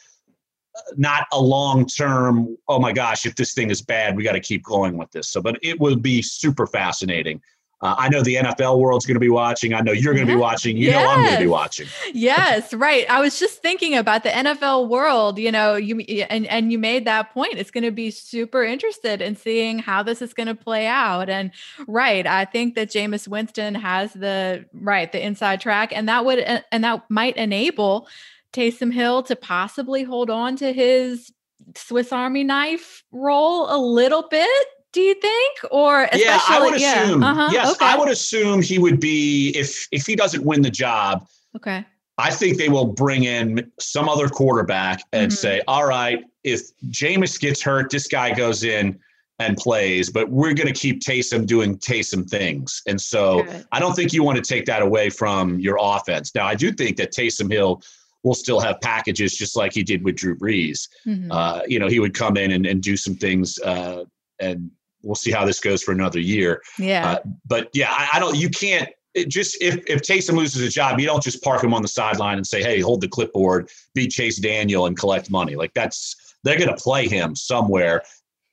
uh, 0.77 0.81
not 0.97 1.27
a 1.33 1.41
long 1.41 1.87
term. 1.87 2.57
Oh 2.69 2.79
my 2.79 2.93
gosh, 2.93 3.27
if 3.27 3.35
this 3.35 3.55
thing 3.55 3.71
is 3.71 3.83
bad, 3.83 4.17
we 4.17 4.25
got 4.25 4.33
to 4.33 4.41
keep 4.41 4.63
going 4.63 4.97
with 4.97 5.11
this. 5.11 5.29
So, 5.31 5.41
but 5.41 5.59
it 5.63 5.81
will 5.81 5.97
be 5.97 6.23
super 6.23 6.67
fascinating 6.67 7.41
uh, 7.83 7.97
I 7.99 8.09
know 8.09 8.23
the 8.23 8.37
NFL 8.37 8.79
world's 8.79 9.05
going 9.05 9.17
to 9.17 9.21
be 9.21 9.29
watching. 9.29 9.75
I 9.75 9.81
know 9.81 9.91
you're 9.91 10.15
going 10.15 10.27
to 10.27 10.33
yeah. 10.33 10.37
be 10.37 10.41
watching. 10.41 10.77
You 10.77 10.87
yes. 10.87 11.03
know 11.03 11.11
I'm 11.11 11.21
going 11.23 11.35
to 11.35 11.41
be 11.41 11.49
watching. 11.49 11.89
yes, 12.15 12.73
right. 12.73 13.09
I 13.11 13.21
was 13.21 13.41
just 13.41 13.61
thinking 13.61 13.97
about 13.97 14.23
the 14.23 14.29
NFL 14.29 14.89
world. 14.89 15.39
You 15.39 15.51
know, 15.51 15.75
you 15.75 15.99
and 16.01 16.47
and 16.47 16.71
you 16.71 16.79
made 16.79 17.05
that 17.07 17.35
point. 17.35 17.55
It's 17.55 17.73
going 17.73 17.85
to 17.85 17.91
be 17.91 18.13
super 18.13 18.63
interested 18.63 19.21
in 19.21 19.35
seeing 19.35 19.81
how 19.81 20.05
this 20.05 20.23
is 20.23 20.33
going 20.33 20.47
to 20.47 20.55
play 20.55 20.87
out. 20.87 21.29
And 21.29 21.51
right, 21.89 22.25
I 22.25 22.45
think 22.45 22.77
that 22.77 22.89
Jameis 22.89 23.27
Winston 23.27 23.75
has 23.75 24.13
the 24.13 24.65
right 24.73 25.11
the 25.11 25.25
inside 25.25 25.61
track, 25.61 25.93
and 25.93 26.09
that 26.09 26.25
would 26.25 26.39
and 26.39 26.85
that 26.85 27.11
might 27.11 27.37
enable 27.37 28.07
Taysom 28.53 28.93
Hill 28.93 29.25
to 29.25 29.35
possibly 29.35 30.05
hold 30.05 30.31
on 30.31 30.55
to 30.57 30.73
his 30.73 31.33
Swiss 31.75 32.13
Army 32.13 32.45
knife 32.45 33.03
role 33.11 33.67
a 33.75 33.79
little 33.79 34.29
bit 34.29 34.67
do 34.93 35.01
you 35.01 35.15
think 35.15 35.59
or 35.71 36.09
yeah 36.15 36.39
i 36.49 36.61
would 36.61 36.81
yeah. 36.81 37.03
assume 37.03 37.23
uh-huh. 37.23 37.49
yes 37.53 37.73
okay. 37.73 37.85
i 37.85 37.97
would 37.97 38.09
assume 38.09 38.63
he 38.63 38.79
would 38.79 39.01
be 39.01 39.51
if 39.51 39.89
if 39.91 40.07
he 40.07 40.15
doesn't 40.15 40.45
win 40.45 40.63
the 40.63 40.71
job 40.71 41.27
okay 41.57 41.85
i 42.19 42.31
think 42.31 42.59
they 42.59 42.69
will 42.69 42.85
bring 42.85 43.25
in 43.25 43.71
some 43.79 44.09
other 44.09 44.29
quarterback 44.29 45.03
and 45.13 45.31
mm-hmm. 45.31 45.37
say 45.37 45.63
all 45.67 45.87
right 45.87 46.25
if 46.45 46.61
Jameis 46.89 47.39
gets 47.39 47.63
hurt 47.63 47.91
this 47.91 48.07
guy 48.07 48.35
goes 48.35 48.65
in 48.65 48.99
and 49.39 49.57
plays 49.57 50.11
but 50.11 50.29
we're 50.29 50.53
going 50.53 50.73
to 50.73 50.79
keep 50.79 51.01
Taysom 51.01 51.47
doing 51.47 51.79
Taysom 51.79 52.29
things 52.29 52.83
and 52.87 53.01
so 53.01 53.43
Good. 53.43 53.67
i 53.73 53.81
don't 53.81 53.95
think 53.95 54.13
you 54.13 54.23
want 54.23 54.37
to 54.37 54.45
take 54.45 54.67
that 54.67 54.83
away 54.83 55.11
from 55.11 55.59
your 55.59 55.79
offense 55.81 56.35
now 56.35 56.47
i 56.47 56.55
do 56.55 56.71
think 56.71 56.97
that 56.99 57.13
Taysom 57.13 57.51
Hill 57.51 57.83
will 58.23 58.35
still 58.35 58.61
have 58.61 58.81
packages 58.81 59.35
just 59.35 59.57
like 59.57 59.73
he 59.73 59.83
did 59.83 60.05
with 60.05 60.15
Drew 60.15 60.37
Brees. 60.37 60.89
Mm-hmm. 61.05 61.33
Uh, 61.33 61.63
you 61.67 61.81
know, 61.81 61.89
he 61.89 61.99
would 61.99 62.15
come 62.15 62.37
in 62.37 62.53
and, 62.53 62.67
and 62.67 62.81
do 62.81 62.97
some 62.97 63.17
things 63.17 63.59
uh, 63.61 64.05
and 64.39 64.71
we'll 65.03 65.15
see 65.15 65.31
how 65.31 65.45
this 65.45 65.61
goes 65.61 65.83
for 65.83 65.93
another 65.93 66.21
year. 66.21 66.63
Yeah. 66.79 67.13
Uh, 67.13 67.19
but 67.47 67.69
yeah, 67.75 67.91
I, 67.91 68.11
I, 68.15 68.21
don't. 68.21 68.37
You 68.37 68.49
can't 68.49 68.89
just 69.29 69.61
if 69.61 69.77
if 69.87 70.03
Taysom 70.03 70.37
loses 70.37 70.63
a 70.63 70.69
job, 70.69 70.99
you 70.99 71.07
don't 71.07 71.23
just 71.23 71.43
park 71.43 71.63
him 71.63 71.75
on 71.75 71.83
the 71.83 71.89
sideline 71.89 72.37
and 72.37 72.47
say, 72.47 72.63
"Hey, 72.63 72.81
hold 72.81 73.01
the 73.01 73.09
clipboard, 73.09 73.71
beat 73.95 74.11
Chase 74.11 74.39
Daniel, 74.39 74.87
and 74.87 74.97
collect 74.97 75.31
money." 75.31 75.57
Like 75.57 75.75
that's 75.75 76.17
they're 76.45 76.59
going 76.59 76.75
to 76.75 76.83
play 76.83 77.09
him 77.09 77.37
somewhere, 77.37 78.03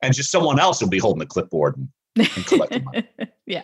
and 0.02 0.14
just 0.14 0.32
someone 0.32 0.60
else 0.60 0.82
will 0.82 0.90
be 0.90 1.00
holding 1.00 1.20
the 1.20 1.26
clipboard 1.26 1.78
and, 1.78 1.90
and 2.18 2.46
collecting 2.46 2.84
money. 2.84 3.08
yeah. 3.46 3.64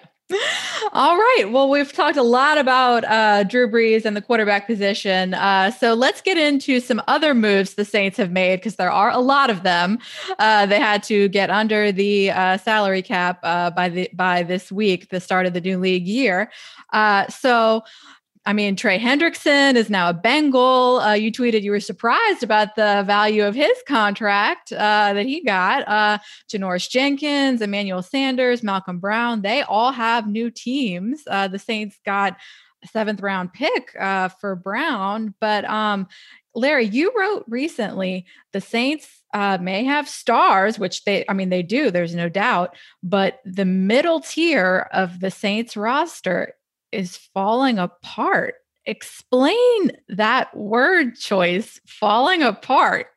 All 0.94 1.18
right. 1.18 1.46
Well, 1.52 1.70
we've 1.70 1.92
talked 1.94 2.18
a 2.18 2.24
lot 2.24 2.58
about 2.58 3.04
uh, 3.06 3.44
Drew 3.44 3.70
Brees 3.70 4.06
and 4.06 4.18
the 4.18 4.22
quarterback 4.22 4.66
position. 4.66 5.34
Uh, 5.36 5.70
so 5.70 5.94
let's 5.94 6.22
get 6.22 6.38
into 6.38 6.80
some 6.80 7.02
other 7.08 7.36
moves 7.36 7.76
the 7.76 7.86
Saints 7.86 8.18
have 8.18 8.32
made 8.32 8.58
because 8.58 8.76
there 8.78 8.92
are 8.92 9.12
a 9.12 9.20
lot 9.20 9.50
of 9.50 9.64
them. 9.64 10.00
Uh, 10.40 10.66
they 10.66 10.80
had 10.80 11.04
to 11.04 11.28
get 11.30 11.50
under 11.50 11.92
the 11.92 12.32
uh, 12.32 12.58
salary 12.58 13.02
cap 13.04 13.40
uh, 13.44 13.70
by 13.70 13.88
the 13.90 14.10
by 14.14 14.42
this 14.42 14.72
week, 14.72 15.10
the 15.10 15.20
start 15.20 15.46
of 15.46 15.54
the 15.54 15.62
new 15.62 15.78
league 15.78 16.08
year. 16.08 16.50
Uh, 16.92 17.28
so 17.28 17.84
I 18.48 18.54
mean, 18.54 18.76
Trey 18.76 19.00
Hendrickson 19.00 19.76
is 19.76 19.90
now 19.90 20.10
a 20.10 20.14
Bengal. 20.14 21.00
Uh, 21.00 21.14
you 21.14 21.32
tweeted 21.32 21.64
you 21.64 21.72
were 21.72 21.80
surprised 21.80 22.44
about 22.44 22.76
the 22.76 23.04
value 23.08 23.44
of 23.44 23.56
his 23.56 23.76
contract 23.88 24.72
uh, 24.72 25.14
that 25.14 25.26
he 25.26 25.44
got. 25.44 25.88
Uh, 25.88 26.20
Janoris 26.48 26.88
Jenkins, 26.88 27.62
Emmanuel 27.62 28.04
Sanders, 28.04 28.62
Malcolm 28.62 29.00
Brown, 29.00 29.42
they 29.42 29.64
all 29.64 29.92
have 29.92 30.28
new 30.28 30.52
teams. 30.52 31.24
Uh, 31.26 31.48
the 31.48 31.58
Saints 31.58 31.98
got 32.06 32.38
a 32.84 32.88
seventh 32.88 33.22
round 33.22 33.52
pick 33.52 33.96
uh, 34.00 34.30
for 34.30 34.56
Brown. 34.56 35.34
But 35.42 35.66
um, 35.66 36.08
Larry, 36.54 36.86
you 36.86 37.12
wrote 37.18 37.46
recently 37.48 38.26
the 38.54 38.62
Saints 38.62 39.24
uh, 39.34 39.58
may 39.60 39.84
have 39.86 40.08
stars, 40.08 40.78
which 40.78 41.04
they, 41.04 41.26
I 41.28 41.34
mean, 41.34 41.50
they 41.50 41.64
do, 41.64 41.90
there's 41.90 42.16
no 42.16 42.30
doubt, 42.30 42.76
but 43.02 43.42
the 43.44 43.66
middle 43.66 44.22
tier 44.22 44.88
of 44.94 45.20
the 45.20 45.32
Saints 45.32 45.76
roster 45.76 46.54
is 46.96 47.18
falling 47.18 47.78
apart. 47.78 48.56
Explain 48.86 49.92
that 50.10 50.56
word 50.56 51.16
choice, 51.16 51.80
falling 51.86 52.42
apart. 52.42 53.08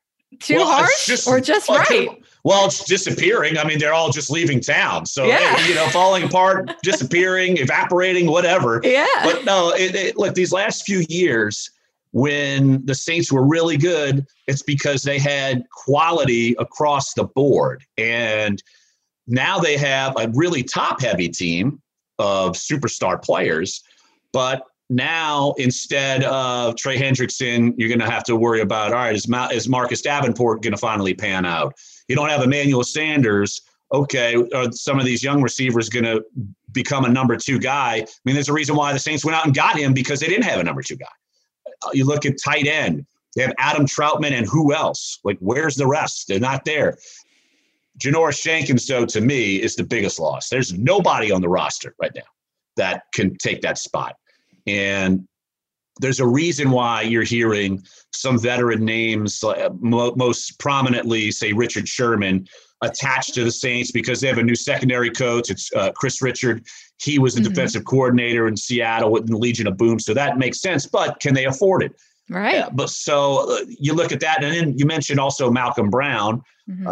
Too 0.41 0.57
well, 0.57 0.67
harsh 0.67 1.07
just, 1.07 1.27
or 1.27 1.41
just 1.41 1.69
well, 1.69 1.79
right? 1.79 2.09
Well, 2.45 2.67
it's 2.67 2.85
disappearing. 2.85 3.59
I 3.59 3.65
mean, 3.65 3.79
they're 3.79 3.95
all 3.95 4.11
just 4.11 4.31
leaving 4.31 4.61
town. 4.61 5.07
So, 5.07 5.25
yeah. 5.25 5.67
you 5.67 5.75
know, 5.75 5.87
falling 5.89 6.23
apart, 6.23 6.71
disappearing, 6.83 7.57
evaporating, 7.57 8.27
whatever. 8.27 8.81
Yeah. 8.85 9.07
But 9.23 9.45
no, 9.45 9.71
it, 9.71 9.95
it, 9.95 10.17
look, 10.17 10.35
these 10.35 10.53
last 10.53 10.85
few 10.85 11.05
years, 11.09 11.71
when 12.13 12.85
the 12.85 12.95
Saints 12.95 13.33
were 13.33 13.45
really 13.45 13.77
good, 13.77 14.27
it's 14.47 14.63
because 14.63 15.03
they 15.03 15.19
had 15.19 15.69
quality 15.71 16.55
across 16.59 17.15
the 17.15 17.25
board. 17.25 17.85
And 17.97 18.63
now 19.27 19.59
they 19.59 19.77
have 19.77 20.15
a 20.19 20.29
really 20.35 20.63
top 20.63 21.01
heavy 21.01 21.29
team 21.29 21.81
of 22.19 22.53
superstar 22.53 23.23
players, 23.23 23.83
but 24.33 24.65
now 24.91 25.55
instead 25.59 26.25
of 26.25 26.77
Trey 26.77 26.99
Hendrickson, 26.99 27.75
you're 27.77 27.89
going 27.89 28.01
to 28.01 28.11
have 28.11 28.25
to 28.25 28.37
worry 28.37 28.61
about 28.61 28.93
all 28.93 28.99
right, 28.99 29.15
is, 29.15 29.29
Ma- 29.29 29.49
is 29.49 29.69
Marcus 29.69 30.01
Davenport 30.01 30.63
going 30.63 30.73
to 30.73 30.79
finally 30.79 31.15
pan 31.15 31.45
out? 31.45 31.75
You 32.09 32.17
don't 32.17 32.31
have 32.31 32.43
Emmanuel 32.43 32.85
Sanders. 32.85 33.61
Okay, 33.93 34.37
are 34.55 34.71
some 34.73 34.99
of 34.99 35.07
these 35.07 35.23
young 35.23 35.41
receivers 35.41 35.89
going 35.89 36.05
to 36.05 36.23
become 36.73 37.05
a 37.05 37.09
number 37.09 37.37
two 37.37 37.59
guy? 37.59 37.97
I 37.97 38.07
mean, 38.25 38.35
there's 38.35 38.49
a 38.49 38.53
reason 38.53 38.77
why 38.77 38.93
the 38.93 38.99
Saints 38.99 39.25
went 39.25 39.37
out 39.37 39.47
and 39.47 39.55
got 39.55 39.79
him 39.79 39.95
because 39.95 40.21
they 40.21 40.27
didn't 40.27 40.45
have 40.45 40.61
a 40.61 40.65
number 40.65 40.83
two 40.83 40.97
guy. 40.97 41.07
Uh, 41.83 41.91
you 41.93 42.05
look 42.05 42.27
at 42.27 42.35
tight 42.43 42.67
end, 42.67 43.07
they 43.35 43.43
have 43.43 43.55
Adam 43.59 43.87
Trautman 43.87 44.33
and 44.33 44.47
who 44.47 44.75
else? 44.75 45.21
Like, 45.25 45.39
where's 45.41 45.77
the 45.77 45.87
rest? 45.87 46.29
They're 46.29 46.41
not 46.41 46.65
there. 46.65 46.99
Janoris 47.99 48.43
Jenkins, 48.43 48.87
though, 48.87 49.07
to 49.07 49.21
me, 49.21 49.57
is 49.57 49.77
the 49.77 49.85
biggest 49.85 50.19
loss. 50.21 50.49
There's 50.49 50.73
nobody 50.73 51.33
on 51.33 51.41
the 51.41 51.49
roster 51.49 51.95
right 52.01 52.13
now 52.15 52.23
that 52.77 53.03
can 53.13 53.37
take 53.37 53.61
that 53.63 53.79
spot. 53.79 54.17
And 54.67 55.27
there's 56.01 56.21
a 56.21 56.27
reason 56.27 56.71
why 56.71 57.03
you're 57.03 57.25
hearing 57.25 57.83
some 58.13 58.39
veteran 58.39 58.85
names, 58.85 59.43
uh, 59.43 59.71
most 59.81 60.59
prominently, 60.59 61.31
say 61.31 61.53
Richard 61.53 61.89
Sherman, 61.89 62.47
attached 62.83 63.35
to 63.35 63.45
the 63.45 63.51
Saints 63.51 63.91
because 63.91 64.21
they 64.21 64.29
have 64.29 64.39
a 64.39 64.43
new 64.43 64.55
secondary 64.55 65.11
coach. 65.11 65.51
It's 65.51 65.71
uh, 65.75 65.91
Kris 65.93 66.23
Richard. 66.23 66.65
He 67.01 67.19
was 67.19 67.35
the 67.35 67.41
mm-hmm. 67.41 67.51
defensive 67.51 67.85
coordinator 67.85 68.47
in 68.47 68.57
Seattle 68.57 69.11
with 69.11 69.27
the 69.27 69.37
Legion 69.37 69.67
of 69.67 69.77
Boom, 69.77 69.99
so 69.99 70.15
that 70.15 70.39
makes 70.39 70.61
sense. 70.61 70.87
But 70.87 71.19
can 71.21 71.35
they 71.35 71.47
afford 71.47 71.83
it? 71.83 72.01
Right. 72.31 72.57
Uh, 72.57 72.71
but 72.73 72.91
so 72.91 73.53
uh, 73.53 73.65
you 73.67 73.95
look 73.95 74.13
at 74.13 74.21
that, 74.21 74.45
and 74.45 74.55
then 74.55 74.79
you 74.79 74.87
mentioned 74.87 75.19
also 75.19 75.51
Malcolm 75.51 75.91
Brown. 75.91 76.43
Mm-hmm. 76.69 76.87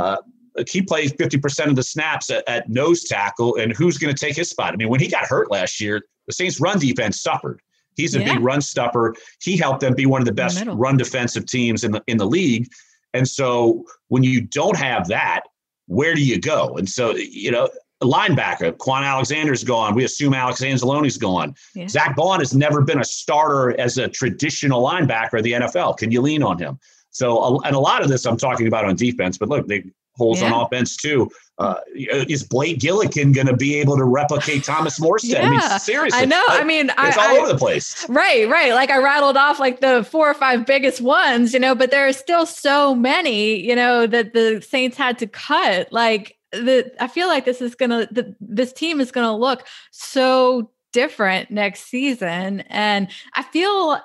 Uh, 0.58 0.64
he 0.68 0.82
plays 0.82 1.12
50% 1.12 1.66
of 1.66 1.76
the 1.76 1.82
snaps 1.82 2.30
at, 2.30 2.44
at 2.48 2.68
nose 2.68 3.04
tackle, 3.04 3.56
and 3.56 3.72
who's 3.72 3.98
going 3.98 4.14
to 4.14 4.18
take 4.18 4.36
his 4.36 4.50
spot? 4.50 4.72
I 4.72 4.76
mean, 4.76 4.88
when 4.88 5.00
he 5.00 5.08
got 5.08 5.26
hurt 5.26 5.50
last 5.50 5.80
year, 5.80 6.02
the 6.26 6.32
Saints' 6.32 6.60
run 6.60 6.78
defense 6.78 7.20
suffered. 7.20 7.60
He's 7.96 8.14
a 8.14 8.20
yeah. 8.20 8.34
big 8.34 8.44
run 8.44 8.60
stopper. 8.60 9.14
He 9.42 9.56
helped 9.56 9.80
them 9.80 9.94
be 9.94 10.06
one 10.06 10.20
of 10.20 10.26
the 10.26 10.32
best 10.32 10.62
the 10.62 10.70
run 10.70 10.96
defensive 10.96 11.46
teams 11.46 11.82
in 11.82 11.92
the 11.92 12.02
in 12.06 12.18
the 12.18 12.26
league. 12.26 12.68
And 13.14 13.26
so 13.26 13.84
when 14.08 14.22
you 14.22 14.42
don't 14.42 14.76
have 14.76 15.08
that, 15.08 15.42
where 15.86 16.14
do 16.14 16.22
you 16.22 16.38
go? 16.38 16.76
And 16.76 16.88
so 16.88 17.16
you 17.16 17.50
know, 17.50 17.70
linebacker 18.02 18.72
Kwon 18.72 19.02
Alexander's 19.02 19.64
gone. 19.64 19.94
We 19.94 20.04
assume 20.04 20.34
Alex 20.34 20.60
Anzalone's 20.60 21.16
gone. 21.16 21.54
Yeah. 21.74 21.88
Zack 21.88 22.16
Baun 22.16 22.40
has 22.40 22.54
never 22.54 22.82
been 22.82 23.00
a 23.00 23.04
starter 23.04 23.78
as 23.80 23.96
a 23.96 24.08
traditional 24.08 24.82
linebacker 24.82 25.38
of 25.38 25.44
the 25.44 25.52
NFL. 25.52 25.96
Can 25.96 26.10
you 26.10 26.20
lean 26.20 26.42
on 26.42 26.58
him? 26.58 26.78
So, 27.10 27.60
and 27.62 27.74
a 27.74 27.78
lot 27.78 28.02
of 28.02 28.08
this 28.08 28.26
I'm 28.26 28.36
talking 28.36 28.66
about 28.66 28.84
on 28.84 28.94
defense, 28.94 29.38
but 29.38 29.48
look, 29.48 29.66
they 29.66 29.84
holes 30.16 30.40
yeah. 30.40 30.52
on 30.52 30.64
offense 30.64 30.96
too. 30.96 31.30
Uh, 31.58 31.76
is 31.94 32.44
Blake 32.44 32.78
Gillikin 32.78 33.34
going 33.34 33.46
to 33.46 33.56
be 33.56 33.76
able 33.76 33.96
to 33.96 34.04
replicate 34.04 34.62
Thomas 34.62 35.00
Morstead? 35.00 35.30
Yeah. 35.30 35.46
I 35.46 35.50
mean, 35.50 35.78
seriously, 35.78 36.20
I 36.20 36.24
know. 36.26 36.42
I, 36.50 36.60
I 36.60 36.64
mean, 36.64 36.90
it's 36.90 37.16
I, 37.16 37.30
all 37.30 37.36
over 37.36 37.52
the 37.52 37.58
place. 37.58 38.06
Right, 38.10 38.46
right. 38.46 38.74
Like 38.74 38.90
I 38.90 38.98
rattled 38.98 39.38
off 39.38 39.58
like 39.58 39.80
the 39.80 40.04
four 40.04 40.30
or 40.30 40.34
five 40.34 40.66
biggest 40.66 41.00
ones, 41.00 41.54
you 41.54 41.60
know, 41.60 41.74
but 41.74 41.90
there 41.90 42.06
are 42.06 42.12
still 42.12 42.44
so 42.44 42.94
many, 42.94 43.58
you 43.58 43.74
know, 43.74 44.06
that 44.06 44.34
the 44.34 44.60
Saints 44.60 44.98
had 44.98 45.18
to 45.18 45.26
cut. 45.26 45.90
Like 45.92 46.36
the, 46.52 46.92
I 47.00 47.08
feel 47.08 47.26
like 47.26 47.46
this 47.46 47.62
is 47.62 47.74
gonna, 47.74 48.06
this 48.38 48.72
team 48.74 49.00
is 49.00 49.10
gonna 49.10 49.36
look 49.36 49.66
so 49.92 50.70
different 50.92 51.50
next 51.50 51.88
season, 51.88 52.60
and 52.68 53.08
I 53.34 53.42
feel, 53.42 53.98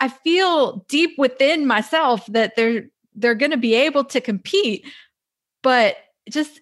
I 0.00 0.08
feel 0.08 0.84
deep 0.88 1.18
within 1.18 1.66
myself 1.66 2.26
that 2.26 2.54
they're 2.54 2.86
they're 3.16 3.34
going 3.34 3.50
to 3.50 3.56
be 3.56 3.74
able 3.74 4.04
to 4.04 4.20
compete 4.20 4.86
but 5.66 5.96
just 6.30 6.60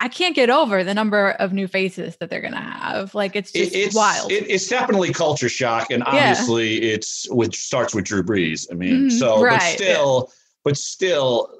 I 0.00 0.08
can't 0.08 0.34
get 0.34 0.48
over 0.48 0.82
the 0.82 0.94
number 0.94 1.32
of 1.32 1.52
new 1.52 1.68
faces 1.68 2.16
that 2.16 2.30
they're 2.30 2.40
going 2.40 2.54
to 2.54 2.58
have. 2.58 3.14
Like 3.14 3.36
it's 3.36 3.52
just 3.52 3.74
it's, 3.74 3.94
wild. 3.94 4.32
It, 4.32 4.48
it's 4.48 4.66
definitely 4.66 5.12
culture 5.12 5.50
shock, 5.50 5.90
and 5.90 6.02
obviously 6.04 6.80
yeah. 6.80 6.94
it's 6.94 7.28
which 7.30 7.58
starts 7.58 7.94
with 7.94 8.06
Drew 8.06 8.22
Brees. 8.22 8.66
I 8.72 8.74
mean, 8.74 8.94
mm-hmm, 8.94 9.08
so 9.10 9.42
right, 9.42 9.58
but 9.58 9.84
still, 9.84 10.26
yeah. 10.26 10.34
but 10.64 10.76
still, 10.78 11.54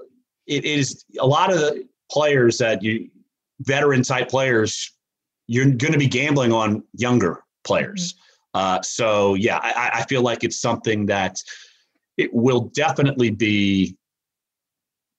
it 0.46 0.64
is 0.64 1.04
a 1.18 1.26
lot 1.26 1.52
of 1.52 1.58
the 1.58 1.86
players 2.10 2.56
that 2.56 2.82
you 2.82 3.10
veteran 3.60 4.02
type 4.02 4.30
players. 4.30 4.94
You're 5.46 5.66
going 5.66 5.92
to 5.92 5.98
be 5.98 6.06
gambling 6.06 6.54
on 6.54 6.84
younger 6.94 7.44
players. 7.64 8.14
Mm-hmm. 8.14 8.76
Uh, 8.78 8.80
so 8.80 9.34
yeah, 9.34 9.58
I, 9.62 9.90
I 9.92 10.02
feel 10.04 10.22
like 10.22 10.42
it's 10.42 10.58
something 10.58 11.04
that 11.06 11.36
it 12.16 12.32
will 12.32 12.70
definitely 12.74 13.28
be 13.28 13.98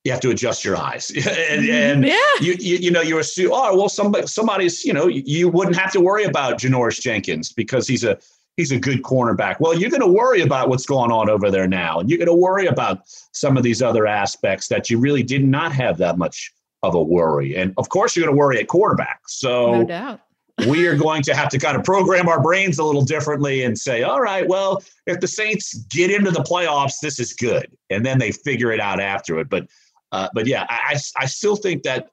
you 0.03 0.11
have 0.11 0.21
to 0.21 0.29
adjust 0.29 0.65
your 0.65 0.77
eyes 0.77 1.09
and, 1.15 1.23
mm-hmm. 1.25 1.71
and 1.71 2.05
yeah. 2.05 2.15
you, 2.39 2.55
you, 2.59 2.77
you 2.77 2.91
know 2.91 3.01
you 3.01 3.19
assume 3.19 3.51
oh 3.53 3.75
well 3.75 3.89
somebody 3.89 4.27
somebody's 4.27 4.83
you 4.83 4.93
know 4.93 5.07
you 5.07 5.49
wouldn't 5.49 5.75
have 5.75 5.91
to 5.91 5.99
worry 5.99 6.23
about 6.23 6.59
Janoris 6.59 6.99
Jenkins 7.01 7.51
because 7.51 7.87
he's 7.87 8.03
a 8.03 8.17
he's 8.57 8.71
a 8.71 8.79
good 8.79 9.03
cornerback 9.03 9.59
well 9.59 9.77
you're 9.77 9.89
going 9.89 10.01
to 10.01 10.07
worry 10.07 10.41
about 10.41 10.69
what's 10.69 10.85
going 10.85 11.11
on 11.11 11.29
over 11.29 11.51
there 11.51 11.67
now 11.67 11.99
and 11.99 12.09
you're 12.09 12.17
going 12.17 12.27
to 12.27 12.33
worry 12.33 12.67
about 12.67 13.01
some 13.31 13.57
of 13.57 13.63
these 13.63 13.81
other 13.81 14.07
aspects 14.07 14.67
that 14.67 14.89
you 14.89 14.97
really 14.97 15.23
did 15.23 15.45
not 15.45 15.71
have 15.71 15.97
that 15.97 16.17
much 16.17 16.51
of 16.83 16.95
a 16.95 17.01
worry 17.01 17.55
and 17.55 17.73
of 17.77 17.89
course 17.89 18.15
you're 18.15 18.25
going 18.25 18.35
to 18.35 18.39
worry 18.39 18.59
at 18.59 18.67
quarterback 18.67 19.21
so 19.27 19.71
no 19.71 19.85
doubt 19.85 20.19
we 20.67 20.87
are 20.87 20.95
going 20.95 21.21
to 21.23 21.33
have 21.33 21.49
to 21.49 21.57
kind 21.57 21.77
of 21.77 21.83
program 21.83 22.27
our 22.27 22.41
brains 22.41 22.77
a 22.79 22.83
little 22.83 23.03
differently 23.03 23.63
and 23.63 23.77
say, 23.77 24.03
all 24.03 24.21
right, 24.21 24.47
well, 24.47 24.83
if 25.07 25.19
the 25.19 25.27
Saints 25.27 25.73
get 25.89 26.11
into 26.11 26.31
the 26.31 26.43
playoffs, 26.43 26.99
this 27.01 27.19
is 27.19 27.33
good. 27.33 27.65
And 27.89 28.05
then 28.05 28.19
they 28.19 28.31
figure 28.31 28.71
it 28.71 28.79
out 28.79 28.99
after 28.99 29.39
it. 29.39 29.49
But 29.49 29.67
uh, 30.11 30.27
but 30.33 30.47
yeah, 30.47 30.65
I, 30.69 30.97
I 31.17 31.25
still 31.25 31.55
think 31.55 31.83
that 31.83 32.09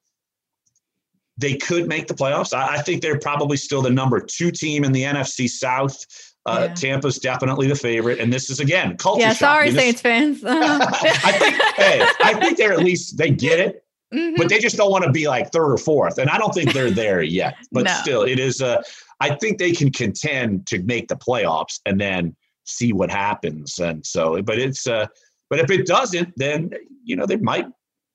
they 1.38 1.56
could 1.56 1.88
make 1.88 2.08
the 2.08 2.14
playoffs. 2.14 2.52
I, 2.52 2.76
I, 2.76 2.82
think 2.82 3.00
they're 3.00 3.18
probably 3.18 3.56
still 3.56 3.80
the 3.80 3.90
number 3.90 4.20
two 4.20 4.50
team 4.50 4.84
in 4.84 4.92
the 4.92 5.04
NFC 5.04 5.48
South. 5.48 6.04
Uh, 6.46 6.66
yeah. 6.68 6.74
Tampa's 6.74 7.18
definitely 7.18 7.68
the 7.68 7.74
favorite, 7.74 8.20
and 8.20 8.32
this 8.32 8.50
is 8.50 8.58
again 8.58 8.96
culture. 8.96 9.20
Yeah, 9.20 9.32
sorry, 9.34 9.68
I 9.68 9.70
mean, 9.70 9.78
Saints 9.78 10.00
fans. 10.00 10.42
I 10.46 11.32
think, 11.32 11.62
hey, 11.76 12.06
I 12.22 12.34
think 12.40 12.56
they're 12.56 12.72
at 12.72 12.78
least 12.78 13.18
they 13.18 13.30
get 13.30 13.60
it, 13.60 13.84
mm-hmm. 14.14 14.34
but 14.36 14.48
they 14.48 14.58
just 14.58 14.76
don't 14.76 14.90
want 14.90 15.04
to 15.04 15.12
be 15.12 15.28
like 15.28 15.52
third 15.52 15.72
or 15.72 15.76
fourth, 15.76 16.18
and 16.18 16.30
I 16.30 16.38
don't 16.38 16.54
think 16.54 16.72
they're 16.72 16.90
there 16.90 17.22
yet. 17.22 17.56
But 17.72 17.84
no. 17.84 17.92
still, 17.92 18.22
it 18.22 18.38
is. 18.38 18.62
Uh, 18.62 18.82
I 19.20 19.34
think 19.34 19.58
they 19.58 19.72
can 19.72 19.92
contend 19.92 20.66
to 20.68 20.82
make 20.84 21.08
the 21.08 21.16
playoffs, 21.16 21.80
and 21.84 22.00
then 22.00 22.34
see 22.64 22.94
what 22.94 23.10
happens. 23.10 23.78
And 23.78 24.04
so, 24.06 24.40
but 24.42 24.58
it's. 24.58 24.86
Uh, 24.86 25.06
but 25.50 25.58
if 25.58 25.70
it 25.70 25.86
doesn't, 25.86 26.32
then 26.36 26.70
you 27.04 27.16
know 27.16 27.26
they 27.26 27.36
might 27.36 27.66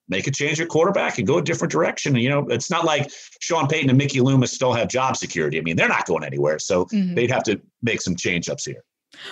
make 0.09 0.27
a 0.27 0.31
change 0.31 0.59
at 0.59 0.67
quarterback 0.67 1.17
and 1.17 1.27
go 1.27 1.37
a 1.37 1.41
different 1.41 1.71
direction. 1.71 2.15
You 2.15 2.29
know, 2.29 2.47
it's 2.49 2.69
not 2.69 2.85
like 2.85 3.11
Sean 3.39 3.67
Payton 3.67 3.89
and 3.89 3.97
Mickey 3.97 4.19
Loomis 4.19 4.51
still 4.51 4.73
have 4.73 4.87
job 4.87 5.17
security. 5.17 5.57
I 5.57 5.61
mean, 5.61 5.75
they're 5.75 5.87
not 5.87 6.05
going 6.05 6.23
anywhere. 6.23 6.59
So 6.59 6.85
mm-hmm. 6.85 7.15
they'd 7.15 7.31
have 7.31 7.43
to 7.43 7.61
make 7.81 8.01
some 8.01 8.15
change 8.15 8.49
ups 8.49 8.65
here. 8.65 8.83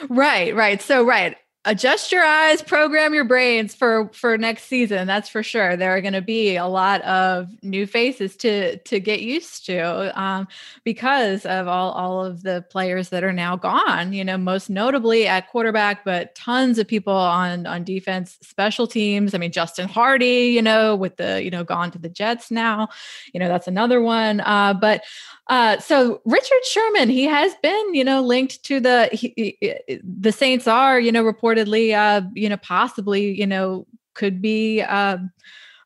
Right, 0.09 0.55
right. 0.55 0.81
So, 0.81 1.03
right 1.03 1.35
adjust 1.65 2.11
your 2.11 2.23
eyes 2.23 2.63
program 2.63 3.13
your 3.13 3.23
brains 3.23 3.75
for 3.75 4.09
for 4.13 4.35
next 4.35 4.63
season 4.63 5.05
that's 5.05 5.29
for 5.29 5.43
sure. 5.43 5.77
There 5.77 5.95
are 5.95 6.01
going 6.01 6.13
to 6.13 6.21
be 6.21 6.55
a 6.55 6.65
lot 6.65 7.01
of 7.03 7.49
new 7.61 7.85
faces 7.85 8.35
to 8.37 8.77
to 8.77 8.99
get 8.99 9.21
used 9.21 9.65
to 9.67 10.19
um, 10.19 10.47
because 10.83 11.45
of 11.45 11.67
all 11.67 11.91
all 11.91 12.25
of 12.25 12.41
the 12.41 12.65
players 12.69 13.09
that 13.09 13.23
are 13.23 13.33
now 13.33 13.55
gone 13.55 14.11
you 14.11 14.23
know 14.23 14.37
most 14.37 14.69
notably 14.69 15.27
at 15.27 15.49
quarterback 15.49 16.03
but 16.03 16.33
tons 16.33 16.79
of 16.79 16.87
people 16.87 17.13
on 17.13 17.67
on 17.67 17.83
defense 17.83 18.39
special 18.41 18.87
teams. 18.87 19.35
I 19.35 19.37
mean 19.37 19.51
Justin 19.51 19.87
Hardee 19.87 20.53
you 20.53 20.63
know 20.63 20.95
with 20.95 21.17
the 21.17 21.43
you 21.43 21.51
know 21.51 21.63
gone 21.63 21.91
to 21.91 21.99
the 21.99 22.09
jets 22.09 22.49
now 22.49 22.89
you 23.33 23.39
know 23.39 23.47
that's 23.47 23.67
another 23.67 24.01
one. 24.01 24.39
Uh, 24.41 24.73
but 24.73 25.03
uh, 25.51 25.77
so 25.79 26.21
Richard 26.23 26.63
Sherman, 26.63 27.09
he 27.09 27.25
has 27.25 27.53
been, 27.61 27.93
you 27.93 28.05
know, 28.05 28.21
linked 28.21 28.63
to 28.63 28.79
the 28.79 29.09
he, 29.11 29.57
the 30.01 30.31
Saints 30.31 30.65
are, 30.65 30.97
you 30.97 31.11
know, 31.11 31.25
reportedly, 31.25 31.93
uh, 31.93 32.25
you 32.33 32.47
know, 32.47 32.55
possibly, 32.55 33.37
you 33.37 33.45
know, 33.45 33.85
could 34.13 34.41
be 34.41 34.81
uh, 34.81 35.17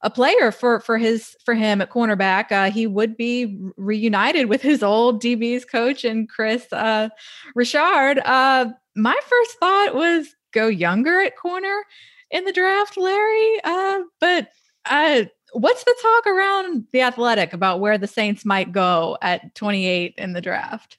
a 0.04 0.10
player 0.12 0.51
for 0.51 0.82
for 0.82 0.99
his 0.99 1.36
for 1.43 1.56
him 1.56 1.82
at 1.82 1.89
cornerback. 1.89 2.51
Uh, 2.51 2.69
he 2.69 2.86
would 2.86 3.17
be 3.17 3.58
reunited 3.75 4.49
with 4.49 4.62
his 4.62 4.84
old 4.84 5.19
DB's 5.19 5.65
coach 5.65 6.06
and 6.06 6.30
Kris 6.30 6.71
uh, 6.71 7.10
Richard. 7.56 8.19
Uh, 8.19 8.67
my 8.95 9.19
first 9.28 9.58
thought 9.60 9.95
was 9.95 10.28
go 10.54 10.67
younger 10.67 11.21
at 11.21 11.36
corner 11.38 11.82
in 12.30 12.45
the 12.45 12.54
draft, 12.54 12.97
Larry. 12.97 13.62
Uh, 13.63 14.01
but 14.19 14.49
uh, 14.86 15.23
what's 15.56 15.84
the 15.84 15.96
talk 16.02 16.28
around 16.28 16.86
the 16.91 17.02
athletic 17.02 17.54
about 17.54 17.80
where 17.80 17.98
the 17.98 18.08
Saints 18.08 18.46
might 18.46 18.72
go 18.72 19.18
at 19.22 19.56
28 19.56 20.13
in 20.18 20.34
the 20.34 20.41
draft? 20.41 20.98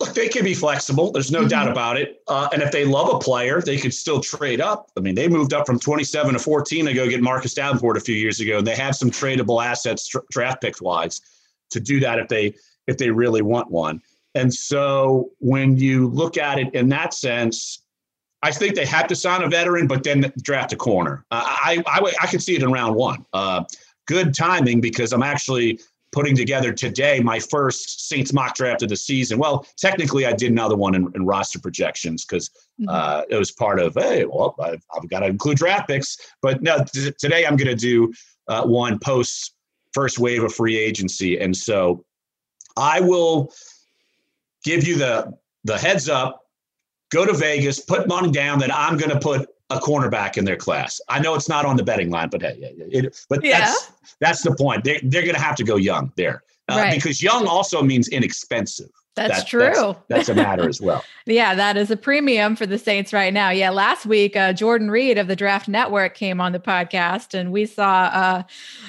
Look, 0.00 0.14
they 0.14 0.28
can 0.28 0.44
be 0.44 0.54
flexible. 0.54 1.10
There's 1.10 1.32
no 1.32 1.40
mm-hmm. 1.40 1.48
doubt 1.48 1.68
about 1.68 1.96
it. 1.96 2.22
Uh, 2.28 2.48
and 2.52 2.62
if 2.62 2.70
they 2.70 2.84
love 2.84 3.12
a 3.12 3.18
player, 3.18 3.60
they 3.60 3.78
could 3.78 3.94
still 3.94 4.20
trade 4.20 4.60
up. 4.60 4.90
I 4.96 5.00
mean, 5.00 5.14
they 5.14 5.28
moved 5.28 5.52
up 5.52 5.66
from 5.66 5.78
27 5.78 6.34
to 6.34 6.38
14 6.38 6.86
to 6.86 6.94
go 6.94 7.08
get 7.08 7.20
Marcus 7.20 7.54
Davenport 7.54 7.96
a 7.96 8.00
few 8.00 8.14
years 8.14 8.40
ago, 8.40 8.58
and 8.58 8.66
they 8.66 8.76
have 8.76 8.94
some 8.94 9.10
tradable 9.10 9.64
assets, 9.64 10.12
draft 10.30 10.60
picks 10.60 10.80
wise, 10.80 11.20
to 11.70 11.80
do 11.80 12.00
that 12.00 12.18
if 12.18 12.28
they 12.28 12.54
if 12.86 12.96
they 12.96 13.10
really 13.10 13.42
want 13.42 13.70
one. 13.70 14.00
And 14.34 14.52
so 14.54 15.30
when 15.38 15.76
you 15.76 16.08
look 16.08 16.38
at 16.38 16.58
it 16.58 16.72
in 16.74 16.88
that 16.90 17.12
sense, 17.12 17.82
I 18.42 18.52
think 18.52 18.74
they 18.74 18.86
have 18.86 19.08
to 19.08 19.16
sign 19.16 19.42
a 19.42 19.48
veteran, 19.48 19.86
but 19.86 20.04
then 20.04 20.32
draft 20.42 20.72
a 20.72 20.76
corner. 20.76 21.24
Uh, 21.30 21.42
I, 21.44 21.82
I 21.86 22.12
I 22.22 22.26
could 22.26 22.42
see 22.42 22.54
it 22.54 22.62
in 22.62 22.70
round 22.70 22.94
one. 22.94 23.24
Uh, 23.32 23.64
good 24.06 24.34
timing 24.34 24.80
because 24.80 25.12
I'm 25.12 25.22
actually 25.22 25.80
putting 26.12 26.34
together 26.34 26.72
today 26.72 27.20
my 27.20 27.38
first 27.38 28.08
Saints 28.08 28.32
mock 28.32 28.54
draft 28.54 28.82
of 28.82 28.88
the 28.88 28.96
season. 28.96 29.38
Well, 29.38 29.66
technically, 29.76 30.24
I 30.24 30.32
did 30.32 30.50
another 30.50 30.76
one 30.76 30.94
in, 30.94 31.10
in 31.14 31.26
roster 31.26 31.58
projections 31.58 32.24
because 32.24 32.48
mm-hmm. 32.80 32.88
uh, 32.88 33.22
it 33.28 33.36
was 33.36 33.50
part 33.52 33.78
of, 33.78 33.94
hey, 33.94 34.24
well, 34.24 34.54
I've, 34.60 34.82
I've 34.96 35.08
got 35.10 35.20
to 35.20 35.26
include 35.26 35.58
draft 35.58 35.88
picks. 35.88 36.16
But 36.40 36.62
no, 36.62 36.84
t- 36.84 37.12
today 37.18 37.44
I'm 37.44 37.56
going 37.56 37.68
to 37.68 37.74
do 37.74 38.12
uh, 38.48 38.64
one 38.64 38.98
post 38.98 39.54
first 39.92 40.18
wave 40.18 40.42
of 40.42 40.54
free 40.54 40.78
agency. 40.78 41.38
And 41.38 41.54
so 41.54 42.04
I 42.76 43.00
will 43.00 43.52
give 44.64 44.86
you 44.86 44.96
the, 44.96 45.34
the 45.64 45.76
heads 45.76 46.08
up, 46.08 46.44
go 47.10 47.24
to 47.24 47.32
Vegas, 47.32 47.80
put 47.80 48.08
money 48.08 48.30
down 48.30 48.58
that 48.60 48.74
I'm 48.74 48.96
going 48.96 49.10
to 49.10 49.18
put 49.18 49.48
a 49.70 49.78
cornerback 49.78 50.36
in 50.36 50.44
their 50.44 50.56
class. 50.56 51.00
I 51.08 51.18
know 51.18 51.34
it's 51.34 51.48
not 51.48 51.64
on 51.64 51.76
the 51.76 51.82
betting 51.82 52.10
line, 52.10 52.28
but 52.30 52.42
hey, 52.42 52.56
it, 52.60 53.24
but 53.28 53.44
yeah. 53.44 53.60
that's 53.60 53.92
that's 54.20 54.42
the 54.42 54.54
point. 54.54 54.84
They're, 54.84 55.00
they're 55.02 55.22
going 55.22 55.34
to 55.34 55.40
have 55.40 55.56
to 55.56 55.64
go 55.64 55.76
young 55.76 56.12
there 56.16 56.42
uh, 56.68 56.76
right. 56.76 56.94
because 56.94 57.22
young 57.22 57.46
also 57.46 57.82
means 57.82 58.08
inexpensive. 58.08 58.90
That's 59.18 59.38
that, 59.38 59.46
true. 59.46 59.96
That's, 60.08 60.26
that's, 60.26 60.28
a 60.28 60.34
matter 60.34 60.68
as 60.68 60.80
well. 60.80 61.04
yeah, 61.26 61.54
that 61.54 61.76
is 61.76 61.90
a 61.90 61.96
premium 61.96 62.56
for 62.56 62.66
the 62.66 62.78
Saints 62.78 63.12
right 63.12 63.32
now. 63.32 63.50
Yeah, 63.50 63.70
last 63.70 64.06
week 64.06 64.36
uh, 64.36 64.52
Jordan 64.52 64.90
Reid 64.90 65.18
of 65.18 65.26
the 65.26 65.36
Draft 65.36 65.68
Network 65.68 66.14
came 66.14 66.40
on 66.40 66.52
the 66.52 66.60
podcast, 66.60 67.34
and 67.34 67.52
we 67.52 67.66
saw, 67.66 68.10
uh, 68.12 68.42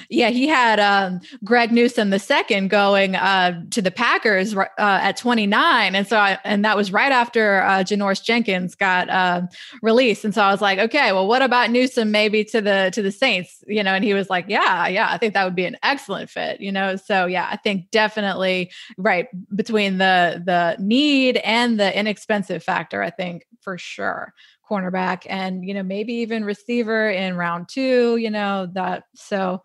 yeah, 0.08 0.30
he 0.30 0.46
had 0.46 0.78
um, 0.80 1.20
Greg 1.44 1.72
Newsome 1.72 2.10
the 2.10 2.18
second 2.18 2.68
going 2.68 3.16
uh, 3.16 3.62
to 3.70 3.82
the 3.82 3.90
Packers 3.90 4.56
uh, 4.56 4.66
at 4.78 5.16
29, 5.16 5.94
and 5.94 6.06
so 6.06 6.16
I, 6.16 6.38
and 6.44 6.64
that 6.64 6.76
was 6.76 6.92
right 6.92 7.12
after 7.12 7.62
uh, 7.62 7.82
Janoris 7.82 8.22
Jenkins 8.22 8.74
got 8.74 9.08
uh, 9.08 9.42
released, 9.82 10.24
and 10.24 10.34
so 10.34 10.42
I 10.42 10.50
was 10.50 10.60
like, 10.60 10.78
okay, 10.78 11.12
well, 11.12 11.26
what 11.26 11.42
about 11.42 11.70
Newsome 11.70 12.10
maybe 12.10 12.44
to 12.44 12.60
the 12.60 12.90
to 12.94 13.02
the 13.02 13.12
Saints, 13.12 13.64
you 13.66 13.82
know? 13.82 13.94
And 13.94 14.04
he 14.04 14.14
was 14.14 14.30
like, 14.30 14.46
yeah, 14.48 14.86
yeah, 14.88 15.08
I 15.10 15.18
think 15.18 15.34
that 15.34 15.44
would 15.44 15.54
be 15.54 15.64
an 15.64 15.76
excellent 15.82 16.30
fit, 16.30 16.60
you 16.60 16.72
know. 16.72 16.96
So 16.96 17.26
yeah, 17.26 17.48
I 17.50 17.56
think 17.56 17.90
definitely 17.90 18.70
right 18.96 19.28
between 19.54 19.98
the 19.98 20.19
the 20.44 20.76
need 20.78 21.36
and 21.38 21.78
the 21.78 21.98
inexpensive 21.98 22.62
factor, 22.62 23.02
I 23.02 23.10
think 23.10 23.46
for 23.60 23.78
sure. 23.78 24.32
Cornerback 24.68 25.26
and 25.28 25.66
you 25.66 25.74
know 25.74 25.82
maybe 25.82 26.12
even 26.12 26.44
receiver 26.44 27.10
in 27.10 27.36
round 27.36 27.68
two. 27.68 28.16
You 28.18 28.30
know 28.30 28.68
that 28.74 29.02
so 29.16 29.64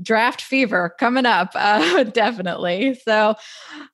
draft 0.00 0.40
fever 0.40 0.94
coming 0.98 1.26
up 1.26 1.50
uh, 1.54 2.04
definitely. 2.04 2.98
So 3.04 3.34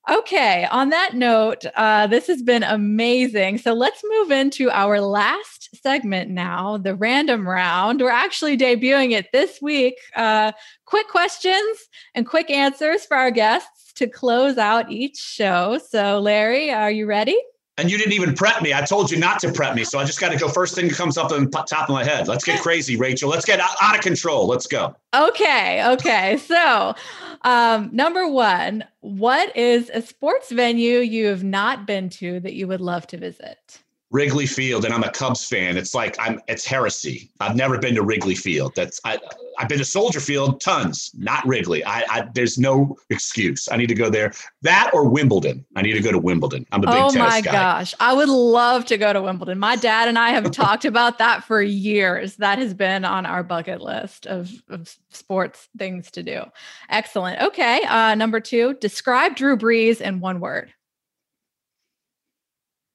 okay, 0.08 0.68
on 0.70 0.90
that 0.90 1.14
note, 1.14 1.64
uh, 1.74 2.06
this 2.06 2.28
has 2.28 2.40
been 2.40 2.62
amazing. 2.62 3.58
So 3.58 3.72
let's 3.72 4.00
move 4.08 4.30
into 4.30 4.70
our 4.70 5.00
last 5.00 5.70
segment 5.82 6.30
now, 6.30 6.78
the 6.78 6.94
random 6.94 7.48
round. 7.48 8.00
We're 8.00 8.10
actually 8.10 8.56
debuting 8.56 9.10
it 9.10 9.32
this 9.32 9.60
week. 9.60 9.96
Uh, 10.14 10.52
quick 10.84 11.08
questions 11.08 11.88
and 12.14 12.28
quick 12.28 12.48
answers 12.48 13.04
for 13.04 13.16
our 13.16 13.32
guests 13.32 13.83
to 13.96 14.06
close 14.06 14.58
out 14.58 14.90
each 14.90 15.16
show. 15.16 15.78
So, 15.90 16.20
Larry, 16.20 16.70
are 16.70 16.90
you 16.90 17.06
ready? 17.06 17.38
And 17.76 17.90
you 17.90 17.98
didn't 17.98 18.12
even 18.12 18.34
prep 18.34 18.62
me. 18.62 18.72
I 18.72 18.82
told 18.82 19.10
you 19.10 19.18
not 19.18 19.40
to 19.40 19.50
prep 19.50 19.74
me. 19.74 19.82
So 19.82 19.98
I 19.98 20.04
just 20.04 20.20
got 20.20 20.30
to 20.30 20.38
go 20.38 20.48
first 20.48 20.76
thing 20.76 20.86
that 20.86 20.96
comes 20.96 21.18
up 21.18 21.32
on 21.32 21.50
the 21.50 21.64
top 21.68 21.88
of 21.88 21.92
my 21.92 22.04
head. 22.04 22.28
Let's 22.28 22.44
get 22.44 22.60
crazy, 22.62 22.96
Rachel. 22.96 23.28
Let's 23.28 23.44
get 23.44 23.58
out 23.58 23.96
of 23.96 24.00
control. 24.00 24.46
Let's 24.46 24.68
go. 24.68 24.94
Okay. 25.12 25.84
Okay. 25.94 26.36
So, 26.36 26.94
um, 27.42 27.90
number 27.92 28.28
one, 28.28 28.84
what 29.00 29.56
is 29.56 29.90
a 29.92 30.02
sports 30.02 30.52
venue 30.52 30.98
you 30.98 31.26
have 31.26 31.42
not 31.42 31.84
been 31.84 32.08
to 32.10 32.38
that 32.40 32.54
you 32.54 32.68
would 32.68 32.80
love 32.80 33.08
to 33.08 33.16
visit? 33.16 33.82
Wrigley 34.14 34.46
Field, 34.46 34.84
and 34.84 34.94
I'm 34.94 35.02
a 35.02 35.10
Cubs 35.10 35.44
fan. 35.44 35.76
It's 35.76 35.92
like 35.92 36.14
I'm. 36.20 36.40
It's 36.46 36.64
heresy. 36.64 37.32
I've 37.40 37.56
never 37.56 37.78
been 37.78 37.96
to 37.96 38.02
Wrigley 38.02 38.36
Field. 38.36 38.72
That's 38.76 39.00
I. 39.04 39.18
I've 39.58 39.68
been 39.68 39.78
to 39.78 39.84
Soldier 39.84 40.20
Field 40.20 40.60
tons, 40.60 41.10
not 41.14 41.44
Wrigley. 41.44 41.84
I, 41.84 42.04
I 42.08 42.28
there's 42.32 42.56
no 42.56 42.96
excuse. 43.10 43.68
I 43.72 43.76
need 43.76 43.88
to 43.88 43.94
go 43.94 44.10
there. 44.10 44.32
That 44.62 44.92
or 44.94 45.08
Wimbledon. 45.08 45.66
I 45.74 45.82
need 45.82 45.94
to 45.94 46.00
go 46.00 46.12
to 46.12 46.18
Wimbledon. 46.18 46.64
I'm 46.70 46.84
a 46.84 46.86
big 46.86 46.94
oh 46.94 47.10
tennis 47.10 47.16
guy. 47.16 47.26
Oh 47.26 47.40
my 47.40 47.40
gosh, 47.42 47.92
I 47.98 48.14
would 48.14 48.28
love 48.28 48.84
to 48.84 48.96
go 48.96 49.12
to 49.12 49.20
Wimbledon. 49.20 49.58
My 49.58 49.74
dad 49.74 50.06
and 50.08 50.16
I 50.16 50.30
have 50.30 50.48
talked 50.52 50.84
about 50.84 51.18
that 51.18 51.42
for 51.42 51.60
years. 51.60 52.36
That 52.36 52.58
has 52.58 52.72
been 52.72 53.04
on 53.04 53.26
our 53.26 53.42
bucket 53.42 53.80
list 53.80 54.28
of, 54.28 54.52
of 54.68 54.94
sports 55.10 55.68
things 55.76 56.12
to 56.12 56.22
do. 56.22 56.44
Excellent. 56.88 57.42
Okay, 57.42 57.82
uh, 57.82 58.14
number 58.14 58.38
two. 58.38 58.74
Describe 58.74 59.34
Drew 59.34 59.56
Brees 59.56 60.00
in 60.00 60.20
one 60.20 60.38
word. 60.38 60.72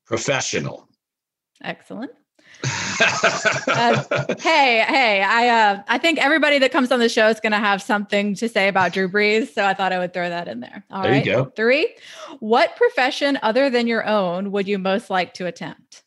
Professional. 0.05 0.88
Excellent. 1.63 2.11
uh, 2.63 4.03
hey, 4.39 4.83
hey, 4.87 5.23
I 5.23 5.47
uh, 5.47 5.83
I 5.87 5.97
think 5.97 6.19
everybody 6.19 6.59
that 6.59 6.71
comes 6.71 6.91
on 6.91 6.99
the 6.99 7.07
show 7.07 7.27
is 7.29 7.39
going 7.39 7.51
to 7.51 7.59
have 7.59 7.81
something 7.81 8.35
to 8.35 8.49
say 8.49 8.67
about 8.67 8.91
Drew 8.91 9.07
Brees, 9.07 9.53
so 9.53 9.63
I 9.63 9.73
thought 9.73 9.93
I 9.93 9.99
would 9.99 10.13
throw 10.13 10.27
that 10.27 10.47
in 10.47 10.59
there. 10.59 10.83
All 10.91 11.03
there 11.03 11.11
right, 11.11 11.25
you 11.25 11.31
go. 11.31 11.45
Three. 11.55 11.95
What 12.39 12.75
profession 12.75 13.39
other 13.41 13.69
than 13.69 13.87
your 13.87 14.05
own 14.05 14.51
would 14.51 14.67
you 14.67 14.77
most 14.77 15.09
like 15.09 15.33
to 15.35 15.45
attempt? 15.45 16.03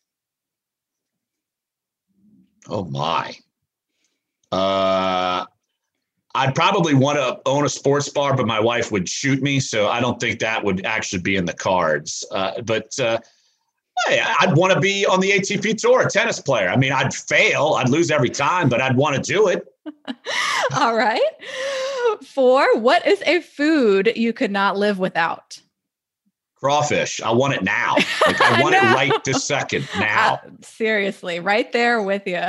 Oh 2.69 2.85
my. 2.85 3.35
Uh, 4.51 5.45
I'd 6.35 6.55
probably 6.55 6.93
want 6.93 7.17
to 7.17 7.39
own 7.45 7.65
a 7.65 7.69
sports 7.69 8.09
bar, 8.09 8.35
but 8.35 8.47
my 8.47 8.59
wife 8.59 8.91
would 8.91 9.09
shoot 9.09 9.41
me, 9.41 9.59
so 9.59 9.87
I 9.87 9.99
don't 9.99 10.19
think 10.19 10.39
that 10.39 10.63
would 10.63 10.85
actually 10.85 11.21
be 11.21 11.35
in 11.35 11.45
the 11.45 11.53
cards. 11.53 12.23
Uh, 12.31 12.61
but 12.61 12.99
uh, 12.99 13.19
Hey, 14.07 14.21
I'd 14.39 14.55
want 14.57 14.73
to 14.73 14.79
be 14.79 15.05
on 15.05 15.19
the 15.19 15.31
ATP 15.31 15.77
tour, 15.77 16.01
a 16.01 16.09
tennis 16.09 16.39
player. 16.39 16.69
I 16.69 16.75
mean, 16.75 16.91
I'd 16.91 17.13
fail, 17.13 17.75
I'd 17.77 17.89
lose 17.89 18.09
every 18.11 18.29
time, 18.29 18.67
but 18.67 18.81
I'd 18.81 18.97
want 18.97 19.15
to 19.15 19.21
do 19.21 19.47
it. 19.47 19.67
All 20.75 20.95
right. 20.95 21.21
Four, 22.23 22.77
what 22.79 23.05
is 23.05 23.21
a 23.25 23.41
food 23.41 24.13
you 24.15 24.33
could 24.33 24.51
not 24.51 24.77
live 24.77 24.99
without? 24.99 25.59
Crawfish. 26.63 27.19
I 27.21 27.31
want 27.31 27.53
it 27.53 27.63
now. 27.63 27.95
Like 28.25 28.39
I 28.39 28.61
want 28.61 28.73
it 28.73 28.81
right 28.81 29.23
this 29.25 29.43
second 29.43 29.85
now. 29.99 30.35
Uh, 30.35 30.49
seriously, 30.61 31.41
right 31.41 31.69
there 31.73 32.01
with 32.01 32.25
you. 32.25 32.41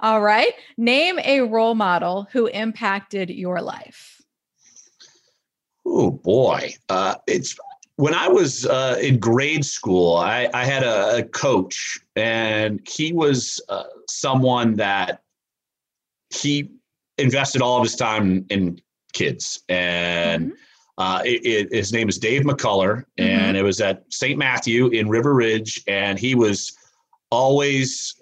All 0.00 0.20
right. 0.20 0.52
Name 0.76 1.18
a 1.20 1.40
role 1.40 1.74
model 1.74 2.28
who 2.32 2.48
impacted 2.48 3.30
your 3.30 3.62
life. 3.62 4.20
Oh 5.86 6.10
boy. 6.10 6.74
Uh, 6.90 7.14
it's 7.26 7.56
when 8.00 8.14
I 8.14 8.28
was 8.28 8.64
uh, 8.64 8.96
in 9.02 9.18
grade 9.18 9.62
school, 9.62 10.16
I, 10.16 10.48
I 10.54 10.64
had 10.64 10.82
a, 10.82 11.18
a, 11.18 11.22
coach, 11.22 11.98
and 12.16 12.80
he 12.88 13.12
was 13.12 13.60
uh, 13.68 13.84
someone 14.08 14.74
that 14.76 15.20
he 16.30 16.70
invested 17.18 17.60
all 17.60 17.76
of 17.76 17.82
his 17.82 17.96
time 17.96 18.46
in 18.48 18.80
kids. 19.12 19.64
And 19.68 20.46
mm-hmm. 20.46 20.54
uh, 20.96 21.20
it, 21.26 21.44
it, 21.44 21.72
his 21.74 21.92
name 21.92 22.08
is 22.08 22.18
Dave 22.18 22.42
McCullough, 22.42 23.04
mm-hmm. 23.04 23.22
and 23.22 23.54
it 23.54 23.62
was 23.62 23.82
at 23.82 24.04
St. 24.08 24.38
Matthew 24.38 24.86
in 24.88 25.10
River 25.10 25.34
Ridge, 25.34 25.82
and 25.86 26.18
he 26.18 26.34
was 26.34 26.72
always 27.30 28.14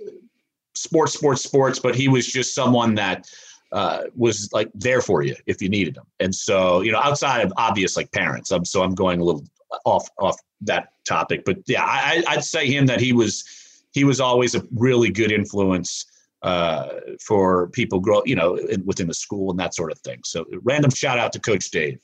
sports, 0.75 1.13
sports, 1.13 1.45
sports, 1.45 1.79
but 1.79 1.95
he 1.95 2.09
was 2.09 2.27
just 2.27 2.53
someone 2.53 2.97
that 2.97 3.31
uh, 3.71 4.05
was 4.17 4.49
like 4.53 4.71
there 4.75 5.01
for 5.01 5.23
you 5.23 5.37
if 5.47 5.63
you 5.63 5.69
needed 5.69 5.95
them. 5.95 6.07
And 6.19 6.35
so, 6.35 6.81
you 6.81 6.91
know, 6.91 7.01
outside 7.01 7.43
of 7.43 7.53
obvious 7.57 7.97
like 7.97 8.11
parents, 8.11 8.51
I'm, 8.51 8.65
so 8.65 8.83
I'm 8.83 8.97
going 8.97 9.21
a 9.21 9.25
little 9.25 9.45
off 9.85 10.09
off 10.19 10.37
that 10.63 10.89
topic. 11.07 11.45
But 11.45 11.59
yeah, 11.67 11.85
I, 11.85 12.23
I'd 12.29 12.45
say 12.45 12.67
him 12.67 12.87
that 12.87 13.01
he 13.01 13.13
was 13.13 13.45
he 13.93 14.05
was 14.05 14.21
always 14.21 14.55
a 14.55 14.63
really 14.73 15.11
good 15.11 15.33
influence 15.33 16.05
uh, 16.43 16.89
for 17.21 17.69
people 17.71 18.01
grow 18.01 18.23
you 18.25 18.37
know 18.37 18.59
within 18.85 19.09
the 19.09 19.15
school 19.15 19.51
and 19.51 19.59
that 19.61 19.75
sort 19.75 19.93
of 19.93 19.99
thing. 20.01 20.21
So 20.25 20.45
random 20.63 20.91
shout 20.91 21.19
out 21.19 21.33
to 21.35 21.41
Coach 21.41 21.71
Dave. 21.71 22.01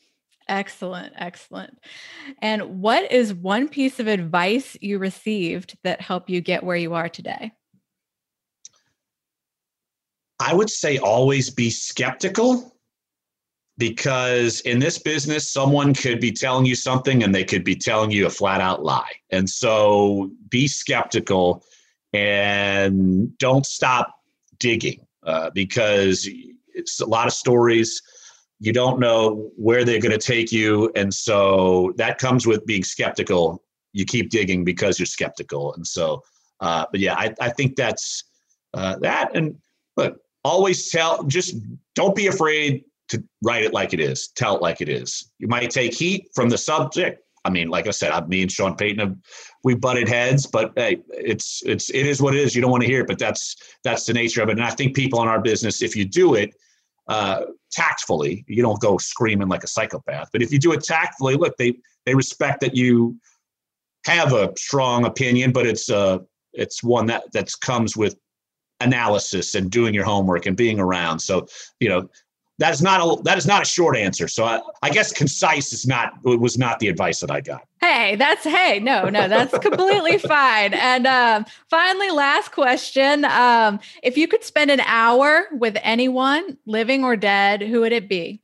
Excellent, 0.48 1.14
excellent. 1.16 1.78
And 2.42 2.80
what 2.82 3.10
is 3.10 3.32
one 3.32 3.66
piece 3.68 3.98
of 3.98 4.08
advice 4.08 4.76
you 4.80 4.98
received 4.98 5.76
that 5.84 6.02
helped 6.02 6.28
you 6.28 6.42
get 6.42 6.62
where 6.62 6.76
you 6.76 6.92
are 6.92 7.08
today? 7.08 7.52
I 10.38 10.52
would 10.52 10.68
say 10.68 10.98
always 10.98 11.48
be 11.48 11.70
skeptical 11.70 12.73
because 13.76 14.60
in 14.60 14.78
this 14.78 14.98
business, 14.98 15.50
someone 15.50 15.94
could 15.94 16.20
be 16.20 16.30
telling 16.30 16.64
you 16.64 16.74
something 16.74 17.22
and 17.22 17.34
they 17.34 17.44
could 17.44 17.64
be 17.64 17.74
telling 17.74 18.10
you 18.10 18.26
a 18.26 18.30
flat 18.30 18.60
out 18.60 18.84
lie. 18.84 19.10
And 19.30 19.48
so 19.48 20.30
be 20.48 20.68
skeptical 20.68 21.64
and 22.12 23.36
don't 23.38 23.66
stop 23.66 24.14
digging 24.58 25.04
uh, 25.24 25.50
because 25.50 26.28
it's 26.68 27.00
a 27.00 27.06
lot 27.06 27.26
of 27.26 27.32
stories. 27.32 28.00
You 28.60 28.72
don't 28.72 29.00
know 29.00 29.50
where 29.56 29.84
they're 29.84 30.00
going 30.00 30.18
to 30.18 30.24
take 30.24 30.52
you. 30.52 30.92
And 30.94 31.12
so 31.12 31.92
that 31.96 32.18
comes 32.18 32.46
with 32.46 32.64
being 32.66 32.84
skeptical. 32.84 33.62
You 33.92 34.04
keep 34.04 34.30
digging 34.30 34.64
because 34.64 34.98
you're 34.98 35.06
skeptical. 35.06 35.74
And 35.74 35.84
so, 35.84 36.22
uh, 36.60 36.86
but 36.92 37.00
yeah, 37.00 37.14
I, 37.14 37.34
I 37.40 37.50
think 37.50 37.74
that's 37.74 38.24
uh, 38.72 38.96
that. 39.00 39.34
And 39.34 39.56
look, 39.96 40.20
always 40.44 40.90
tell, 40.90 41.24
just 41.24 41.56
don't 41.96 42.14
be 42.14 42.28
afraid 42.28 42.84
to 43.08 43.22
write 43.42 43.64
it 43.64 43.72
like 43.72 43.92
it 43.92 44.00
is, 44.00 44.28
tell 44.28 44.56
it 44.56 44.62
like 44.62 44.80
it 44.80 44.88
is. 44.88 45.30
You 45.38 45.48
might 45.48 45.70
take 45.70 45.94
heat 45.94 46.28
from 46.34 46.48
the 46.48 46.58
subject. 46.58 47.20
I 47.44 47.50
mean, 47.50 47.68
like 47.68 47.86
I 47.86 47.90
said, 47.90 48.10
I, 48.10 48.24
me 48.24 48.42
and 48.42 48.50
Sean 48.50 48.74
Payton 48.74 48.98
have 49.00 49.16
we 49.62 49.74
butted 49.74 50.08
heads, 50.08 50.46
but 50.46 50.72
hey, 50.76 51.02
it's 51.10 51.62
it's 51.66 51.90
it 51.90 52.06
is 52.06 52.22
what 52.22 52.34
it 52.34 52.40
is. 52.40 52.54
You 52.54 52.62
don't 52.62 52.70
want 52.70 52.82
to 52.82 52.88
hear 52.88 53.02
it, 53.02 53.06
but 53.06 53.18
that's 53.18 53.56
that's 53.82 54.06
the 54.06 54.14
nature 54.14 54.42
of 54.42 54.48
it. 54.48 54.52
And 54.52 54.64
I 54.64 54.70
think 54.70 54.96
people 54.96 55.22
in 55.22 55.28
our 55.28 55.40
business, 55.40 55.82
if 55.82 55.94
you 55.94 56.06
do 56.06 56.34
it, 56.34 56.54
uh, 57.08 57.42
tactfully. 57.70 58.44
You 58.48 58.62
don't 58.62 58.80
go 58.80 58.96
screaming 58.98 59.48
like 59.48 59.64
a 59.64 59.66
psychopath, 59.66 60.30
but 60.32 60.42
if 60.42 60.52
you 60.52 60.58
do 60.58 60.72
it 60.72 60.82
tactfully, 60.82 61.36
look, 61.36 61.56
they 61.58 61.74
they 62.06 62.14
respect 62.14 62.60
that 62.60 62.74
you 62.74 63.18
have 64.06 64.32
a 64.32 64.52
strong 64.56 65.04
opinion, 65.04 65.52
but 65.52 65.66
it's 65.66 65.90
uh 65.90 66.18
it's 66.52 66.82
one 66.82 67.06
that 67.06 67.24
that 67.32 67.50
comes 67.60 67.96
with 67.96 68.16
analysis 68.80 69.54
and 69.54 69.70
doing 69.70 69.94
your 69.94 70.04
homework 70.04 70.46
and 70.46 70.56
being 70.56 70.78
around. 70.78 71.18
So 71.18 71.46
you 71.80 71.88
know 71.88 72.08
that 72.58 72.72
is 72.72 72.80
not 72.80 73.00
a 73.00 73.22
that 73.22 73.36
is 73.36 73.46
not 73.46 73.62
a 73.62 73.64
short 73.64 73.96
answer. 73.96 74.28
So 74.28 74.44
I, 74.44 74.60
I 74.82 74.90
guess 74.90 75.12
concise 75.12 75.72
is 75.72 75.86
not 75.86 76.12
was 76.22 76.56
not 76.56 76.78
the 76.78 76.88
advice 76.88 77.20
that 77.20 77.30
I 77.30 77.40
got. 77.40 77.66
Hey, 77.80 78.16
that's 78.16 78.44
hey, 78.44 78.78
no, 78.80 79.08
no, 79.08 79.28
that's 79.28 79.56
completely 79.58 80.18
fine. 80.18 80.72
And 80.74 81.06
um, 81.06 81.46
finally, 81.68 82.10
last 82.10 82.52
question: 82.52 83.24
um, 83.24 83.80
If 84.02 84.16
you 84.16 84.28
could 84.28 84.44
spend 84.44 84.70
an 84.70 84.80
hour 84.80 85.46
with 85.52 85.76
anyone, 85.82 86.56
living 86.64 87.04
or 87.04 87.16
dead, 87.16 87.62
who 87.62 87.80
would 87.80 87.92
it 87.92 88.08
be? 88.08 88.40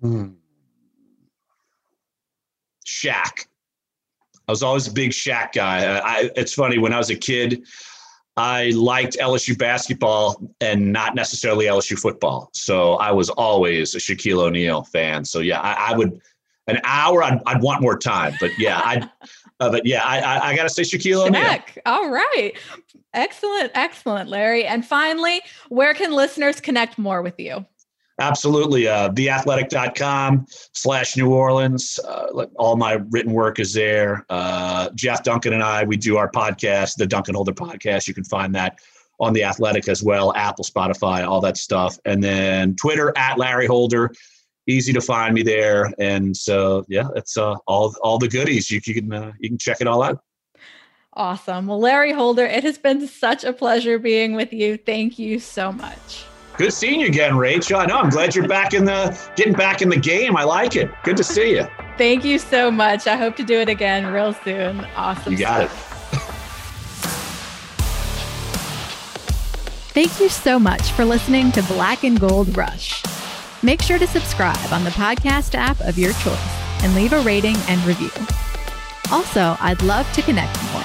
Hmm. 0.00 0.30
Shaq. 2.84 3.46
I 4.46 4.52
was 4.52 4.62
always 4.62 4.86
a 4.86 4.92
big 4.92 5.12
Shaq 5.12 5.52
guy. 5.52 5.98
I, 5.98 6.30
it's 6.36 6.52
funny 6.52 6.78
when 6.78 6.92
I 6.92 6.98
was 6.98 7.08
a 7.10 7.16
kid. 7.16 7.64
I 8.36 8.70
liked 8.70 9.16
LSU 9.20 9.56
basketball 9.56 10.42
and 10.60 10.92
not 10.92 11.14
necessarily 11.14 11.66
LSU 11.66 11.98
football. 11.98 12.50
So 12.52 12.94
I 12.94 13.12
was 13.12 13.30
always 13.30 13.94
a 13.94 13.98
Shaquille 13.98 14.42
O'Neal 14.42 14.82
fan. 14.82 15.24
So 15.24 15.38
yeah, 15.38 15.60
I, 15.60 15.92
I 15.92 15.96
would 15.96 16.20
an 16.66 16.80
hour. 16.84 17.22
I'd, 17.22 17.40
I'd, 17.46 17.62
want 17.62 17.82
more 17.82 17.98
time, 17.98 18.34
but 18.40 18.50
yeah, 18.58 18.80
I. 18.84 19.08
Uh, 19.60 19.70
but 19.70 19.86
yeah, 19.86 20.02
I, 20.04 20.18
I, 20.18 20.48
I 20.48 20.56
got 20.56 20.64
to 20.64 20.68
say 20.68 20.82
Shaquille 20.82 21.28
O'Neal. 21.28 21.40
All 21.86 22.10
right, 22.10 22.54
excellent, 23.14 23.70
excellent, 23.74 24.28
Larry. 24.28 24.64
And 24.64 24.84
finally, 24.84 25.42
where 25.68 25.94
can 25.94 26.10
listeners 26.12 26.60
connect 26.60 26.98
more 26.98 27.22
with 27.22 27.38
you? 27.38 27.64
Absolutely. 28.20 28.86
Uh, 28.86 29.10
theathletic.com 29.10 30.46
slash 30.48 31.16
New 31.16 31.32
Orleans. 31.32 31.98
Uh, 31.98 32.46
all 32.56 32.76
my 32.76 32.98
written 33.10 33.32
work 33.32 33.58
is 33.58 33.72
there. 33.72 34.24
Uh, 34.30 34.90
Jeff 34.94 35.24
Duncan 35.24 35.52
and 35.52 35.62
I, 35.62 35.84
we 35.84 35.96
do 35.96 36.16
our 36.16 36.30
podcast, 36.30 36.94
the 36.96 37.06
Duncan 37.06 37.34
Holder 37.34 37.52
podcast. 37.52 38.06
You 38.06 38.14
can 38.14 38.24
find 38.24 38.54
that 38.54 38.78
on 39.18 39.32
the 39.32 39.42
Athletic 39.42 39.88
as 39.88 40.02
well, 40.02 40.34
Apple, 40.34 40.64
Spotify, 40.64 41.26
all 41.26 41.40
that 41.40 41.56
stuff. 41.56 41.98
And 42.04 42.22
then 42.22 42.76
Twitter 42.76 43.12
at 43.16 43.38
Larry 43.38 43.66
Holder. 43.66 44.12
Easy 44.66 44.92
to 44.92 45.00
find 45.00 45.34
me 45.34 45.42
there. 45.42 45.92
And 45.98 46.36
so, 46.36 46.84
yeah, 46.88 47.08
it's 47.16 47.36
uh, 47.36 47.56
all 47.66 47.94
all 48.02 48.18
the 48.18 48.28
goodies. 48.28 48.70
You, 48.70 48.80
you 48.86 48.94
can 48.94 49.12
uh, 49.12 49.32
you 49.38 49.50
can 49.50 49.58
check 49.58 49.80
it 49.80 49.86
all 49.86 50.02
out. 50.02 50.20
Awesome. 51.12 51.66
Well, 51.66 51.80
Larry 51.80 52.12
Holder, 52.12 52.46
it 52.46 52.64
has 52.64 52.78
been 52.78 53.06
such 53.06 53.44
a 53.44 53.52
pleasure 53.52 53.98
being 53.98 54.34
with 54.34 54.52
you. 54.52 54.76
Thank 54.76 55.18
you 55.18 55.38
so 55.38 55.70
much. 55.70 56.24
Good 56.56 56.72
seeing 56.72 57.00
you 57.00 57.08
again, 57.08 57.36
Rachel. 57.36 57.80
I 57.80 57.86
know. 57.86 57.98
I'm 57.98 58.10
glad 58.10 58.34
you're 58.34 58.46
back 58.46 58.74
in 58.74 58.84
the 58.84 59.18
getting 59.34 59.54
back 59.54 59.82
in 59.82 59.88
the 59.88 59.96
game. 59.96 60.36
I 60.36 60.44
like 60.44 60.76
it. 60.76 60.90
Good 61.02 61.16
to 61.16 61.24
see 61.24 61.56
you. 61.56 61.66
Thank 61.98 62.24
you 62.24 62.38
so 62.38 62.70
much. 62.70 63.08
I 63.08 63.16
hope 63.16 63.34
to 63.36 63.42
do 63.42 63.58
it 63.60 63.68
again 63.68 64.06
real 64.06 64.32
soon. 64.32 64.84
Awesome. 64.96 65.32
You 65.32 65.38
got 65.40 65.68
stuff. 65.68 65.90
it. 65.90 65.94
Thank 69.94 70.20
you 70.20 70.28
so 70.28 70.58
much 70.58 70.92
for 70.92 71.04
listening 71.04 71.50
to 71.52 71.62
Black 71.64 72.04
and 72.04 72.18
Gold 72.18 72.56
Rush. 72.56 73.02
Make 73.62 73.80
sure 73.82 73.98
to 73.98 74.06
subscribe 74.06 74.72
on 74.72 74.84
the 74.84 74.90
podcast 74.90 75.54
app 75.54 75.80
of 75.80 75.98
your 75.98 76.12
choice 76.14 76.82
and 76.82 76.94
leave 76.94 77.12
a 77.12 77.20
rating 77.20 77.56
and 77.68 77.84
review. 77.84 78.10
Also, 79.10 79.56
I'd 79.60 79.82
love 79.82 80.10
to 80.12 80.22
connect 80.22 80.56
more. 80.72 80.82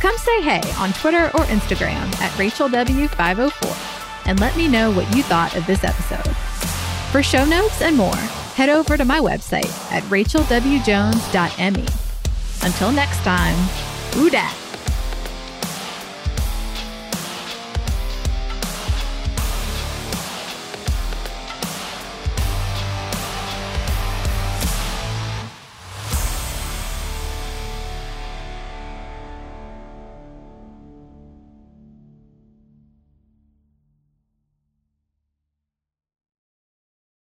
Come 0.00 0.16
say 0.16 0.42
hey 0.42 0.62
on 0.78 0.92
Twitter 0.94 1.26
or 1.34 1.44
Instagram 1.46 2.14
at 2.20 2.30
RachelW504 2.32 3.91
and 4.26 4.40
let 4.40 4.56
me 4.56 4.68
know 4.68 4.90
what 4.90 5.14
you 5.14 5.22
thought 5.22 5.56
of 5.56 5.66
this 5.66 5.84
episode. 5.84 6.34
For 7.10 7.22
show 7.22 7.44
notes 7.44 7.82
and 7.82 7.96
more, 7.96 8.14
head 8.14 8.68
over 8.68 8.96
to 8.96 9.04
my 9.04 9.18
website 9.20 9.70
at 9.92 10.02
rachelwjones.me. 10.04 11.86
Until 12.62 12.92
next 12.92 13.18
time, 13.18 13.56
Who 14.14 14.30
Dat. 14.30 14.61